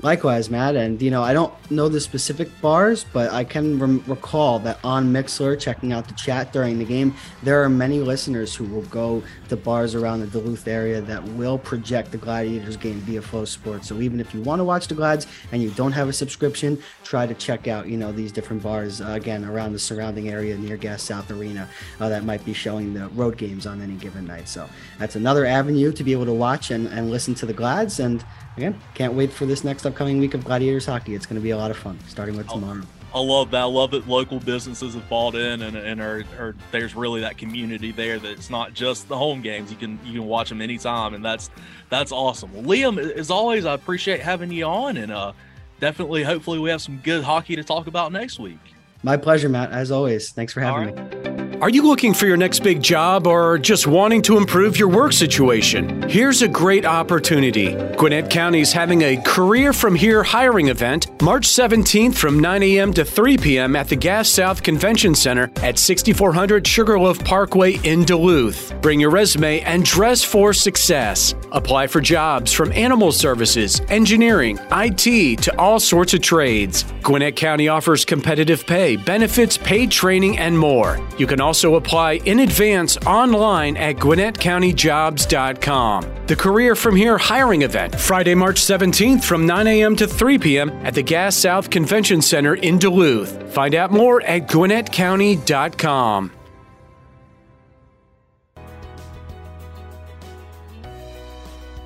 Likewise, 0.03 0.49
Matt. 0.49 0.77
And, 0.77 1.01
you 1.03 1.11
know, 1.11 1.23
I 1.23 1.35
don't 1.35 1.53
know 1.71 1.89
the 1.89 2.01
specific 2.01 2.49
bars, 2.63 3.05
but 3.13 3.31
I 3.33 3.45
can 3.45 3.79
recall 4.07 4.59
that 4.61 4.79
on 4.83 5.13
Mixlr, 5.13 5.61
checking 5.61 5.93
out 5.93 6.09
the 6.09 6.15
chat 6.15 6.53
during 6.53 6.79
the 6.79 6.87
game, 6.87 7.15
there 7.43 7.63
are 7.63 7.69
many 7.69 8.01
listeners 8.01 8.55
who 8.55 8.65
will 8.65 8.83
go 8.83 9.23
to 9.49 9.57
bars 9.57 9.95
around 9.95 10.21
the 10.21 10.27
Duluth 10.27 10.67
area 10.67 11.03
that 11.03 11.23
will 11.23 11.59
project 11.59 12.13
the 12.13 12.19
Gladiators 12.19 12.79
game 12.79 13.01
via 13.01 13.21
FloSports. 13.21 13.85
So 13.85 14.01
even 14.01 14.21
if 14.21 14.33
you 14.33 14.41
want 14.41 14.61
to 14.61 14.65
watch 14.65 14.89
the 14.89 14.95
Glads 14.95 15.27
and 15.53 15.63
you 15.63 15.71
don't 15.71 15.93
have 15.93 16.09
a 16.09 16.15
subscription, 16.15 16.83
try 17.05 17.27
to 17.27 17.35
check 17.35 17.69
out, 17.69 17.87
you 17.87 17.99
know, 17.99 18.11
these 18.11 18.33
different 18.33 18.63
bars, 18.63 19.03
uh, 19.03 19.09
again, 19.09 19.45
around 19.45 19.73
the 19.73 19.79
surrounding 19.79 20.31
area 20.31 20.57
near 20.57 20.79
Gas 20.79 21.03
South 21.03 21.31
Arena 21.31 21.69
uh, 22.01 22.09
that 22.09 22.25
might 22.25 22.45
be 22.45 22.55
showing 22.55 22.95
the 22.95 23.09
road 23.09 23.37
games 23.37 23.67
on 23.67 23.83
any 23.83 23.95
given 23.95 24.27
night. 24.27 24.49
So 24.49 24.67
that's 24.99 25.17
another 25.17 25.45
avenue 25.45 25.93
to 25.93 26.03
be 26.03 26.13
able 26.13 26.27
to 26.27 26.33
watch 26.33 26.71
and, 26.71 26.87
and 26.89 27.11
listen 27.11 27.35
to 27.35 27.47
the 27.47 27.53
Glads. 27.53 28.01
And 28.01 28.25
again, 28.61 28.81
can't 28.95 29.15
wait 29.15 29.33
for 29.33 29.47
this 29.47 29.65
next 29.65 29.87
upcoming 29.87 30.19
week 30.19 30.35
of 30.35 30.45
Gladiators 30.45 30.87
hockey. 30.87 31.15
It's 31.15 31.27
going 31.27 31.37
to 31.37 31.43
be 31.43 31.51
a 31.51 31.57
lot 31.57 31.71
of 31.71 31.79
fun, 31.79 31.99
starting 32.07 32.37
with 32.37 32.49
tomorrow. 32.49 32.83
I 33.13 33.19
love 33.19 33.51
that. 33.51 33.63
I 33.63 33.65
love 33.65 33.91
that 33.91 34.07
local 34.07 34.39
businesses 34.39 34.95
have 34.95 35.09
bought 35.09 35.35
in, 35.35 35.63
and, 35.63 35.77
and 35.77 36.01
are, 36.01 36.25
are 36.39 36.55
there's 36.71 36.95
really 36.95 37.23
that 37.23 37.39
community 37.39 37.91
there. 37.91 38.19
That 38.19 38.33
it's 38.33 38.51
not 38.51 38.73
just 38.73 39.09
the 39.09 39.17
home 39.17 39.41
games. 39.41 39.71
You 39.71 39.77
can 39.77 39.99
you 40.05 40.21
can 40.21 40.29
watch 40.29 40.51
them 40.51 40.61
anytime, 40.61 41.15
and 41.15 41.25
that's 41.25 41.51
that's 41.89 42.13
awesome. 42.13 42.53
Well, 42.53 42.63
Liam, 42.63 42.99
as 42.99 43.31
always, 43.31 43.65
I 43.65 43.75
appreciate 43.75 44.21
having 44.21 44.53
you 44.53 44.67
on, 44.67 44.97
and 44.97 45.11
uh, 45.11 45.33
definitely, 45.81 46.23
hopefully, 46.23 46.61
we 46.61 46.71
have 46.71 46.83
some 46.83 46.99
good 46.99 47.25
hockey 47.25 47.57
to 47.57 47.65
talk 47.65 47.89
about 47.89 48.13
next 48.13 48.39
week. 48.39 48.61
My 49.03 49.17
pleasure, 49.17 49.49
Matt. 49.49 49.73
As 49.73 49.91
always, 49.91 50.31
thanks 50.31 50.53
for 50.53 50.61
having 50.61 50.95
me. 50.95 51.40
Are 51.61 51.69
you 51.69 51.83
looking 51.83 52.15
for 52.15 52.25
your 52.25 52.39
next 52.39 52.61
big 52.61 52.83
job 52.83 53.27
or 53.27 53.59
just 53.59 53.87
wanting 53.87 54.23
to 54.23 54.39
improve 54.39 54.79
your 54.79 54.89
work 54.89 55.13
situation? 55.13 56.09
Here's 56.09 56.41
a 56.41 56.49
great 56.49 56.87
opportunity. 56.87 57.75
Gwinnett 57.99 58.31
County 58.31 58.61
is 58.61 58.73
having 58.73 59.03
a 59.03 59.19
Career 59.19 59.75
From 59.75 59.95
Here 59.95 60.23
hiring 60.23 60.69
event 60.69 61.21
March 61.21 61.47
17th 61.47 62.15
from 62.15 62.39
9 62.39 62.63
a.m. 62.63 62.95
to 62.95 63.05
3 63.05 63.37
p.m. 63.37 63.77
at 63.77 63.89
the 63.89 63.97
Gas 63.97 64.31
South 64.31 64.63
Convention 64.63 65.15
Center 65.15 65.51
at 65.57 65.79
6400 65.79 66.67
Sugarloaf 66.67 67.23
Parkway 67.27 67.75
in 67.85 68.07
Duluth. 68.07 68.73
Bring 68.81 68.99
your 68.99 69.11
resume 69.11 69.61
and 69.61 69.85
dress 69.85 70.25
for 70.25 70.55
success. 70.55 71.35
Apply 71.53 71.89
for 71.89 72.01
jobs 72.01 72.55
from 72.55 72.73
animal 72.73 73.13
services, 73.13 73.83
engineering, 73.91 74.59
IT 74.73 75.43
to 75.43 75.59
all 75.59 75.79
sorts 75.79 76.15
of 76.15 76.23
trades. 76.23 76.87
Gwinnett 77.03 77.37
County 77.37 77.69
offers 77.69 78.07
competitive 78.07 78.67
pay, 78.67 78.97
benefits, 78.97 79.59
paid 79.59 79.91
training, 79.91 80.39
and 80.39 80.59
more. 80.59 80.99
You 81.19 81.27
can 81.27 81.41
also 81.51 81.75
apply 81.75 82.13
in 82.27 82.39
advance 82.39 82.97
online 82.99 83.77
at 83.77 83.97
GwinnettCountyJobs.com. 83.97 86.07
The 86.29 86.37
Career 86.37 86.77
From 86.77 86.95
Here 86.95 87.19
hiring 87.19 87.63
event, 87.63 87.99
Friday, 87.99 88.37
March 88.37 88.61
17th 88.61 89.25
from 89.25 89.49
9 89.49 89.67
a.m. 89.67 89.97
to 89.97 90.07
3 90.07 90.39
p.m. 90.39 90.71
at 90.87 90.95
the 90.95 91.03
Gas 91.03 91.35
South 91.35 91.69
Convention 91.69 92.23
Center 92.23 92.55
in 92.55 92.79
Duluth. 92.79 93.53
Find 93.53 93.75
out 93.75 93.91
more 93.91 94.23
at 94.23 94.47
GwinnettCounty.com. 94.47 96.31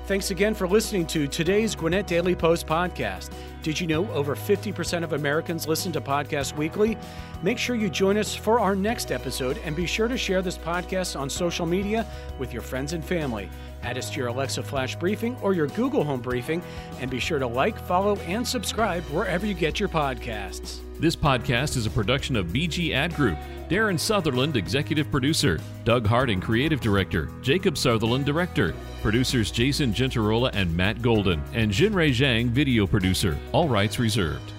Thanks 0.05 0.29
again 0.29 0.53
for 0.53 0.67
listening 0.67 1.07
to 1.07 1.27
today's 1.27 1.73
Gwinnett 1.73 2.05
Daily 2.05 2.35
Post 2.35 2.67
podcast. 2.67 3.31
Did 3.65 3.79
you 3.79 3.87
know 3.87 4.07
over 4.11 4.35
50% 4.35 5.03
of 5.03 5.13
Americans 5.13 5.67
listen 5.67 5.91
to 5.93 5.99
podcasts 5.99 6.55
weekly? 6.55 6.99
Make 7.41 7.57
sure 7.57 7.75
you 7.75 7.89
join 7.89 8.15
us 8.15 8.35
for 8.35 8.59
our 8.59 8.75
next 8.75 9.11
episode 9.11 9.57
and 9.65 9.75
be 9.75 9.87
sure 9.87 10.07
to 10.07 10.19
share 10.19 10.43
this 10.43 10.55
podcast 10.55 11.19
on 11.19 11.31
social 11.31 11.65
media 11.65 12.05
with 12.37 12.53
your 12.53 12.61
friends 12.61 12.93
and 12.93 13.03
family. 13.03 13.49
Add 13.85 13.97
us 13.99 14.09
to 14.09 14.17
your 14.17 14.27
Alexa 14.27 14.63
Flash 14.63 14.95
Briefing 14.95 15.37
or 15.43 15.53
your 15.53 15.67
Google 15.67 16.03
Home 16.03 16.19
Briefing, 16.21 16.61
and 16.99 17.11
be 17.11 17.19
sure 17.19 17.39
to 17.39 17.47
like, 17.47 17.79
follow, 17.85 18.15
and 18.17 18.45
subscribe 18.45 19.03
wherever 19.03 19.45
you 19.45 19.53
get 19.53 19.79
your 19.79 19.89
podcasts. 19.89 20.79
This 20.99 21.15
podcast 21.15 21.77
is 21.77 21.85
a 21.85 21.89
production 21.89 22.35
of 22.35 22.47
BG 22.47 22.93
Ad 22.93 23.15
Group. 23.15 23.37
Darren 23.69 23.99
Sutherland, 23.99 24.55
executive 24.55 25.11
producer. 25.11 25.59
Doug 25.83 26.07
Harding, 26.07 26.39
creative 26.39 26.79
director. 26.79 27.29
Jacob 27.41 27.77
Sutherland, 27.77 28.25
director. 28.25 28.73
Producers 29.01 29.51
Jason 29.51 29.93
Gentarola 29.93 30.49
and 30.53 30.75
Matt 30.75 31.01
Golden. 31.01 31.43
And 31.53 31.71
Jinrei 31.71 32.09
Zhang, 32.09 32.47
video 32.47 32.87
producer. 32.87 33.37
All 33.51 33.67
rights 33.67 33.99
reserved. 33.99 34.51